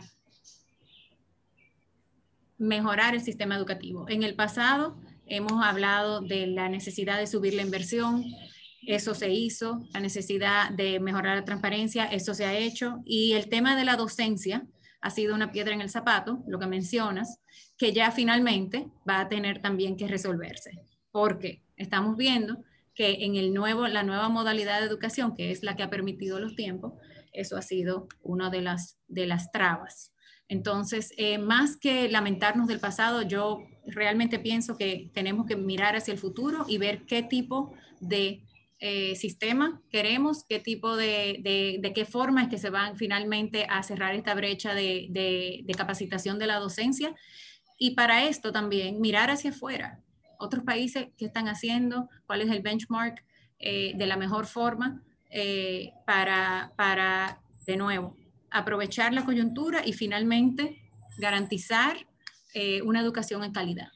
mejorar 2.58 3.16
el 3.16 3.22
sistema 3.22 3.56
educativo. 3.56 4.06
En 4.08 4.24
el 4.24 4.36
pasado 4.36 4.98
hemos 5.26 5.64
hablado 5.64 6.22
de 6.22 6.48
la 6.48 6.70
necesidad 6.70 7.18
de 7.18 7.28
subir 7.28 7.54
la 7.54 7.64
inversión, 7.64 8.24
eso 8.86 9.16
se 9.16 9.32
hizo, 9.32 9.84
la 9.94 10.00
necesidad 10.00 10.70
de 10.72 11.00
mejorar 11.00 11.38
la 11.38 11.46
transparencia, 11.46 12.06
eso 12.06 12.34
se 12.34 12.46
ha 12.46 12.58
hecho, 12.58 12.98
y 13.06 13.34
el 13.34 13.50
tema 13.50 13.76
de 13.76 13.86
la 13.86 13.96
docencia, 13.96 14.66
ha 15.02 15.10
sido 15.10 15.36
una 15.36 15.52
piedra 15.52 15.74
en 15.74 15.82
el 15.82 15.90
zapato, 15.90 16.44
lo 16.48 16.60
que 16.60 16.68
mencionas, 16.68 17.40
que 17.78 17.92
ya 17.92 18.12
finalmente 18.12 18.88
va 19.08 19.20
a 19.20 19.30
tener 19.30 19.62
también 19.62 19.98
que 19.98 20.08
resolverse, 20.08 20.80
porque 21.12 21.64
estamos 21.76 22.16
viendo 22.18 22.64
que 22.94 23.26
en 23.26 23.36
el 23.36 23.54
nuevo, 23.54 23.88
la 23.88 24.04
nueva 24.04 24.30
modalidad 24.30 24.80
de 24.80 24.88
educación, 24.88 25.36
que 25.36 25.52
es 25.52 25.64
la 25.64 25.76
que 25.76 25.84
ha 25.84 25.90
permitido 25.90 26.40
los 26.40 26.56
tiempos, 26.56 26.94
eso 27.34 27.58
ha 27.58 27.62
sido 27.62 28.08
una 28.22 28.50
de 28.50 28.62
las, 28.62 28.98
de 29.08 29.26
las 29.26 29.52
trabas. 29.52 30.14
Entonces, 30.48 31.14
eh, 31.18 31.38
más 31.38 31.78
que 31.78 32.10
lamentarnos 32.10 32.68
del 32.68 32.82
pasado, 32.82 33.22
yo 33.22 33.64
realmente 33.86 34.38
pienso 34.38 34.78
que 34.78 35.10
tenemos 35.14 35.46
que 35.46 35.56
mirar 35.56 35.96
hacia 35.96 36.12
el 36.12 36.20
futuro 36.20 36.66
y 36.68 36.78
ver 36.78 37.06
qué 37.06 37.24
tipo 37.24 37.74
de 38.02 38.44
eh, 38.84 39.16
sistema 39.16 39.80
queremos, 39.92 40.44
qué 40.50 40.60
tipo 40.60 40.98
de, 40.98 41.38
de, 41.80 41.94
qué 41.94 42.04
forma 42.04 42.42
es 42.42 42.50
que 42.50 42.58
se 42.58 42.72
van 42.72 42.98
finalmente 42.98 43.68
a 43.70 43.84
cerrar 43.84 44.16
esta 44.16 44.34
brecha 44.34 44.74
de, 44.74 45.06
de, 45.12 45.74
capacitación 45.78 46.40
de 46.40 46.48
la 46.48 46.56
docencia. 46.56 47.14
Y 47.78 47.92
para 47.92 48.26
esto 48.26 48.52
también 48.52 49.00
mirar 49.00 49.30
hacia 49.30 49.52
afuera, 49.52 50.00
otros 50.40 50.64
países 50.64 51.10
qué 51.16 51.26
están 51.26 51.48
haciendo, 51.48 52.10
cuál 52.26 52.42
es 52.42 52.50
el 52.50 52.64
benchmark 52.64 53.24
eh, 53.60 53.94
de 53.96 54.06
la 54.08 54.18
mejor 54.18 54.48
forma 54.48 55.04
eh, 55.30 55.92
para, 56.08 56.74
para, 56.76 57.40
de 57.68 57.78
nuevo, 57.78 58.18
aprovechar 58.50 59.14
la 59.14 59.26
coyuntura 59.26 59.86
y 59.86 59.94
finalmente 59.94 60.82
garantizar 61.20 61.98
una 62.84 63.00
educación 63.00 63.44
en 63.46 63.54
calidad. 63.54 63.90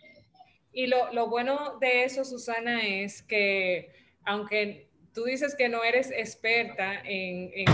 Y 0.71 0.88
lo, 0.88 1.12
lo 1.12 1.28
bueno 1.28 1.78
de 1.82 2.06
eso, 2.06 2.24
Susana, 2.24 2.84
es 2.84 3.21
que 3.21 4.05
aunque 4.26 4.88
tú 5.14 5.24
dices 5.24 5.56
que 5.56 5.70
no 5.70 5.84
eres 5.84 6.12
experta 6.12 7.02
en, 7.04 7.52
en 7.54 7.66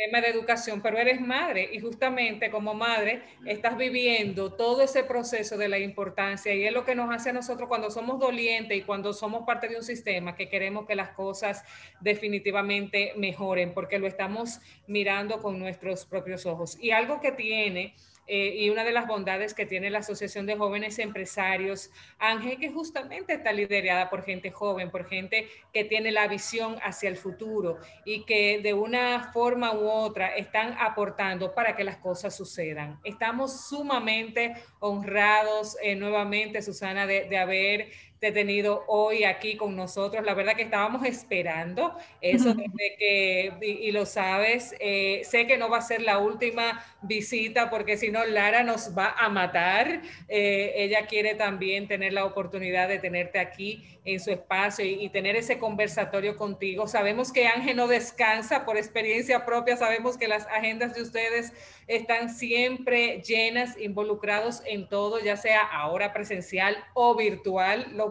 tema 0.00 0.22
de 0.22 0.28
educación, 0.28 0.80
pero 0.80 0.96
eres 0.96 1.20
madre 1.20 1.68
y 1.72 1.78
justamente 1.78 2.50
como 2.50 2.72
madre 2.72 3.22
estás 3.44 3.76
viviendo 3.76 4.50
todo 4.50 4.80
ese 4.80 5.04
proceso 5.04 5.58
de 5.58 5.68
la 5.68 5.78
importancia 5.78 6.54
y 6.54 6.64
es 6.64 6.72
lo 6.72 6.86
que 6.86 6.94
nos 6.94 7.14
hace 7.14 7.30
a 7.30 7.32
nosotros 7.34 7.68
cuando 7.68 7.90
somos 7.90 8.18
dolientes 8.18 8.78
y 8.78 8.80
cuando 8.80 9.12
somos 9.12 9.44
parte 9.44 9.68
de 9.68 9.76
un 9.76 9.82
sistema 9.82 10.34
que 10.34 10.48
queremos 10.48 10.86
que 10.86 10.94
las 10.94 11.10
cosas 11.10 11.64
definitivamente 12.00 13.12
mejoren 13.18 13.74
porque 13.74 13.98
lo 13.98 14.06
estamos 14.06 14.60
mirando 14.86 15.42
con 15.42 15.58
nuestros 15.58 16.06
propios 16.06 16.46
ojos. 16.46 16.78
Y 16.80 16.92
algo 16.92 17.20
que 17.20 17.32
tiene 17.32 17.94
eh, 18.32 18.54
y 18.58 18.70
una 18.70 18.84
de 18.84 18.92
las 18.92 19.08
bondades 19.08 19.54
que 19.54 19.66
tiene 19.66 19.90
la 19.90 19.98
Asociación 19.98 20.46
de 20.46 20.56
Jóvenes 20.56 21.00
Empresarios, 21.00 21.90
Ángel, 22.20 22.60
que 22.60 22.70
justamente 22.70 23.32
está 23.32 23.52
liderada 23.52 24.08
por 24.08 24.22
gente 24.22 24.52
joven, 24.52 24.88
por 24.88 25.08
gente 25.08 25.48
que 25.72 25.82
tiene 25.82 26.12
la 26.12 26.28
visión 26.28 26.76
hacia 26.80 27.08
el 27.08 27.16
futuro 27.16 27.78
y 28.04 28.24
que 28.24 28.60
de 28.62 28.72
una 28.72 29.32
forma 29.32 29.72
u 29.72 29.88
otra 29.88 30.28
están 30.36 30.76
aportando 30.78 31.52
para 31.52 31.74
que 31.74 31.82
las 31.82 31.96
cosas 31.96 32.36
sucedan. 32.36 33.00
Estamos 33.02 33.66
sumamente 33.68 34.54
honrados 34.78 35.76
eh, 35.82 35.96
nuevamente, 35.96 36.62
Susana, 36.62 37.08
de, 37.08 37.24
de 37.24 37.36
haber 37.36 37.90
tenido 38.20 38.84
hoy 38.86 39.24
aquí 39.24 39.56
con 39.56 39.74
nosotros. 39.74 40.24
La 40.24 40.34
verdad 40.34 40.54
que 40.54 40.62
estábamos 40.62 41.06
esperando 41.06 41.96
eso 42.20 42.54
desde 42.54 42.96
que, 42.98 43.52
y, 43.62 43.90
lo 43.92 44.04
sabes, 44.04 44.74
eh, 44.78 45.22
sé 45.24 45.46
que 45.46 45.56
no 45.56 45.70
va 45.70 45.78
a 45.78 45.82
ser 45.82 46.02
la 46.02 46.18
última 46.18 46.84
visita 47.00 47.70
porque 47.70 47.96
si 47.96 48.10
no, 48.10 48.24
Lara 48.26 48.62
nos 48.62 48.96
va 48.96 49.14
a 49.18 49.30
matar. 49.30 50.02
Eh, 50.28 50.72
ella 50.76 51.06
quiere 51.06 51.34
también 51.34 51.88
tener 51.88 52.12
la 52.12 52.26
oportunidad 52.26 52.88
de 52.88 52.98
tenerte 52.98 53.38
aquí 53.38 53.98
en 54.04 54.20
su 54.20 54.30
espacio 54.30 54.84
y, 54.84 55.08
tener 55.10 55.36
ese 55.36 55.58
conversatorio 55.58 56.36
contigo. 56.36 56.86
Sabemos 56.86 57.32
que 57.32 57.46
Ángel 57.46 57.76
no 57.76 57.88
descansa 57.88 58.64
por 58.64 58.76
experiencia 58.76 59.44
propia, 59.44 59.76
sabemos 59.76 60.16
que 60.16 60.28
las 60.28 60.46
agendas 60.46 60.94
de 60.94 61.02
ustedes 61.02 61.52
están 61.86 62.30
siempre 62.30 63.20
llenas, 63.22 63.76
involucrados 63.80 64.62
en 64.66 64.88
todo, 64.88 65.18
ya 65.18 65.36
sea 65.36 65.62
ahora 65.62 66.12
presencial 66.12 66.76
o 66.94 67.16
virtual, 67.16 67.88
lo 67.94 68.09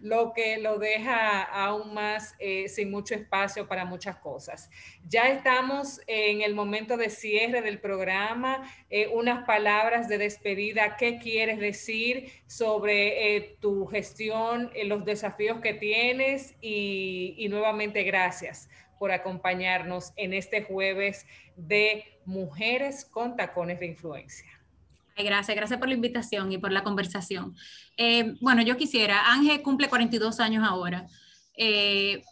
lo, 0.00 0.32
que 0.32 0.58
lo 0.58 0.78
deja 0.78 1.42
aún 1.42 1.94
más 1.94 2.34
eh, 2.38 2.68
sin 2.68 2.90
mucho 2.90 3.14
espacio 3.14 3.66
para 3.68 3.84
muchas 3.84 4.16
cosas. 4.16 4.70
Ya 5.08 5.28
estamos 5.28 6.00
en 6.06 6.42
el 6.42 6.54
momento 6.54 6.96
de 6.96 7.10
cierre 7.10 7.62
del 7.62 7.80
programa. 7.80 8.70
Eh, 8.90 9.08
unas 9.08 9.46
palabras 9.46 10.08
de 10.08 10.18
despedida. 10.18 10.96
¿Qué 10.96 11.18
quieres 11.18 11.58
decir 11.58 12.30
sobre 12.46 13.36
eh, 13.36 13.56
tu 13.60 13.86
gestión, 13.86 14.70
los 14.84 15.04
desafíos 15.04 15.60
que 15.60 15.74
tienes? 15.74 16.54
y 16.60 17.46
nuevamente 17.48 18.02
gracias 18.02 18.68
por 18.98 19.12
acompañarnos 19.12 20.12
en 20.16 20.32
este 20.32 20.62
jueves 20.62 21.26
de 21.56 22.04
Mujeres 22.24 23.04
con 23.04 23.36
Tacones 23.36 23.80
de 23.80 23.86
Influencia. 23.86 24.55
Gracias, 25.24 25.56
gracias 25.56 25.78
por 25.78 25.88
la 25.88 25.94
invitación 25.94 26.52
y 26.52 26.58
por 26.58 26.72
la 26.72 26.84
conversación. 26.84 27.56
Eh, 27.96 28.34
bueno, 28.40 28.60
yo 28.60 28.76
quisiera, 28.76 29.32
Ángel 29.32 29.62
cumple 29.62 29.88
42 29.88 30.40
años 30.40 30.62
ahora. 30.66 31.06
Eh, 31.56 32.22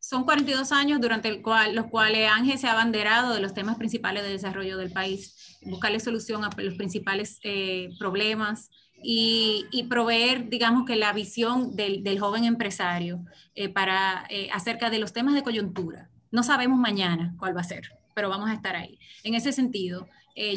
son 0.00 0.24
42 0.24 0.72
años 0.72 1.00
durante 1.00 1.28
el 1.28 1.40
cual, 1.40 1.76
los 1.76 1.86
cuales 1.86 2.28
Ángel 2.28 2.58
se 2.58 2.66
ha 2.66 2.72
abanderado 2.72 3.32
de 3.32 3.40
los 3.40 3.54
temas 3.54 3.76
principales 3.76 4.24
de 4.24 4.30
desarrollo 4.30 4.76
del 4.76 4.90
país, 4.90 5.58
buscarle 5.62 6.00
solución 6.00 6.42
a 6.42 6.50
los 6.56 6.74
principales 6.74 7.38
eh, 7.44 7.90
problemas 7.96 8.70
y, 9.02 9.66
proveer, 9.88 10.48
digamos 10.48 10.86
que 10.86 10.96
la 10.96 11.12
visión 11.12 11.76
del, 11.76 12.02
del 12.02 12.18
joven 12.18 12.44
empresario 12.44 13.24
para, 13.72 14.26
acerca 14.52 14.90
de 14.90 14.98
los 14.98 15.12
temas 15.12 15.34
de 15.34 15.42
coyuntura. 15.42 16.10
No 16.32 16.42
sabemos 16.42 16.78
mañana 16.78 17.34
cuál 17.38 17.56
va 17.56 17.60
a 17.60 17.64
ser, 17.64 17.92
pero 18.14 18.28
vamos 18.28 18.50
a 18.50 18.54
estar 18.54 18.76
ahí. 18.76 18.98
En 19.22 19.34
ese 19.34 19.52
sentido, 19.52 20.06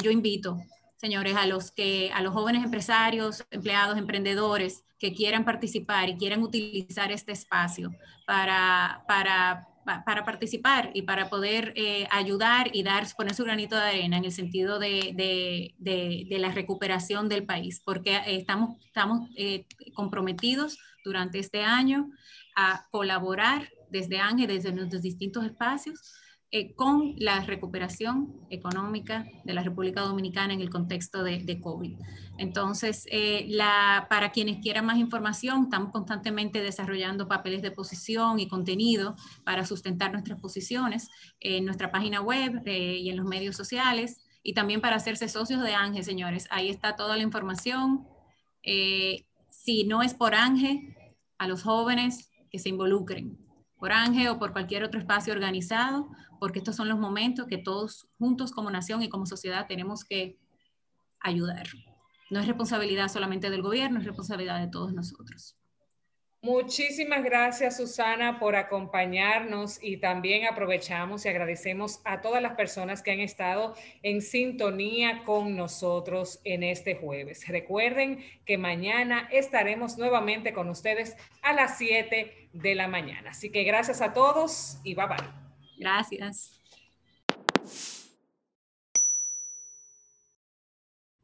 yo 0.02 0.10
invito 0.10 0.58
señores, 1.04 1.36
a 1.36 1.44
los, 1.44 1.70
que, 1.70 2.10
a 2.14 2.22
los 2.22 2.32
jóvenes 2.32 2.64
empresarios, 2.64 3.44
empleados, 3.50 3.98
emprendedores 3.98 4.84
que 4.98 5.12
quieran 5.12 5.44
participar 5.44 6.08
y 6.08 6.16
quieran 6.16 6.42
utilizar 6.42 7.12
este 7.12 7.32
espacio 7.32 7.90
para, 8.26 9.04
para, 9.06 9.68
para 9.84 10.24
participar 10.24 10.92
y 10.94 11.02
para 11.02 11.28
poder 11.28 11.74
eh, 11.76 12.06
ayudar 12.10 12.70
y 12.72 12.84
dar, 12.84 13.04
poner 13.18 13.34
su 13.34 13.44
granito 13.44 13.76
de 13.76 13.82
arena 13.82 14.16
en 14.16 14.24
el 14.24 14.32
sentido 14.32 14.78
de, 14.78 15.12
de, 15.14 15.74
de, 16.26 16.38
la 16.38 16.52
recuperación 16.52 17.28
del 17.28 17.44
país, 17.44 17.82
porque 17.84 18.22
estamos, 18.26 18.82
estamos 18.86 19.28
eh, 19.36 19.66
comprometidos 19.92 20.78
durante 21.04 21.38
este 21.38 21.64
año 21.64 22.08
a 22.56 22.86
colaborar 22.90 23.68
desde 23.90 24.20
Ángel, 24.20 24.46
desde 24.46 24.72
nuestros 24.72 25.02
distintos 25.02 25.44
espacios, 25.44 26.00
eh, 26.56 26.72
con 26.76 27.16
la 27.18 27.40
recuperación 27.40 28.32
económica 28.48 29.26
de 29.42 29.54
la 29.54 29.64
República 29.64 30.02
Dominicana 30.02 30.54
en 30.54 30.60
el 30.60 30.70
contexto 30.70 31.24
de, 31.24 31.60
COVID. 31.60 31.98
Entonces, 32.38 33.08
eh, 33.10 33.58
para 34.08 34.30
quienes 34.30 34.58
quieran 34.62 34.86
más 34.86 34.98
información, 34.98 35.64
estamos 35.64 35.90
constantemente 35.90 36.62
desarrollando 36.62 37.26
papeles 37.26 37.60
de 37.60 37.72
posición 37.72 38.38
y 38.38 38.46
contenido 38.46 39.16
para 39.42 39.66
sustentar 39.66 40.12
nuestras 40.12 40.40
posiciones 40.40 41.10
en 41.40 41.64
nuestra 41.64 41.90
página 41.90 42.20
web 42.20 42.62
eh, 42.66 42.98
y 42.98 43.10
en 43.10 43.16
los 43.16 43.26
medios 43.26 43.56
sociales 43.56 44.20
y 44.44 44.54
también 44.54 44.80
para 44.80 44.94
hacerse 44.94 45.28
socios 45.28 45.60
de 45.60 45.74
Ángel, 45.74 46.04
señores. 46.04 46.46
Ahí 46.52 46.68
está 46.68 46.94
toda 46.94 47.16
la 47.16 47.24
información. 47.24 48.06
si 48.62 49.84
no 49.88 50.04
es 50.04 50.14
por 50.14 50.36
Ángel, 50.36 50.94
a 51.36 51.48
los 51.48 51.64
jóvenes 51.64 52.30
que 52.48 52.60
se 52.60 52.68
involucren 52.68 53.43
por 53.84 53.92
Ángel 53.92 54.28
o 54.28 54.38
por 54.38 54.54
cualquier 54.54 54.82
otro 54.82 54.98
espacio 54.98 55.34
organizado 55.34 56.08
porque 56.40 56.60
estos 56.60 56.74
son 56.74 56.88
los 56.88 56.98
momentos 56.98 57.46
que 57.46 57.58
todos 57.58 58.08
juntos 58.18 58.50
como 58.50 58.70
nación 58.70 59.02
y 59.02 59.10
como 59.10 59.26
sociedad 59.26 59.66
tenemos 59.66 60.06
que 60.06 60.38
ayudar. 61.20 61.66
No 62.30 62.40
es 62.40 62.46
responsabilidad 62.46 63.08
solamente 63.08 63.50
del 63.50 63.60
gobierno, 63.60 63.98
es 63.98 64.06
responsabilidad 64.06 64.58
de 64.58 64.68
todos 64.68 64.94
nosotros. 64.94 65.58
Muchísimas 66.40 67.24
gracias, 67.24 67.76
Susana, 67.76 68.38
por 68.38 68.56
acompañarnos 68.56 69.78
y 69.82 69.98
también 69.98 70.46
aprovechamos 70.46 71.24
y 71.24 71.28
agradecemos 71.28 72.00
a 72.04 72.22
todas 72.22 72.42
las 72.42 72.54
personas 72.54 73.02
que 73.02 73.12
han 73.12 73.20
estado 73.20 73.74
en 74.02 74.22
sintonía 74.22 75.24
con 75.24 75.56
nosotros 75.56 76.40
en 76.44 76.62
este 76.62 76.94
jueves. 76.94 77.48
Recuerden 77.48 78.24
que 78.46 78.56
mañana 78.56 79.28
estaremos 79.30 79.98
nuevamente 79.98 80.54
con 80.54 80.70
ustedes 80.70 81.16
a 81.42 81.52
las 81.52 81.76
7 81.76 82.43
de 82.54 82.74
la 82.74 82.88
mañana. 82.88 83.30
Así 83.30 83.50
que 83.50 83.64
gracias 83.64 84.00
a 84.00 84.12
todos 84.12 84.78
y 84.84 84.94
bye 84.94 85.06
bye. 85.06 85.28
Gracias. 85.76 86.60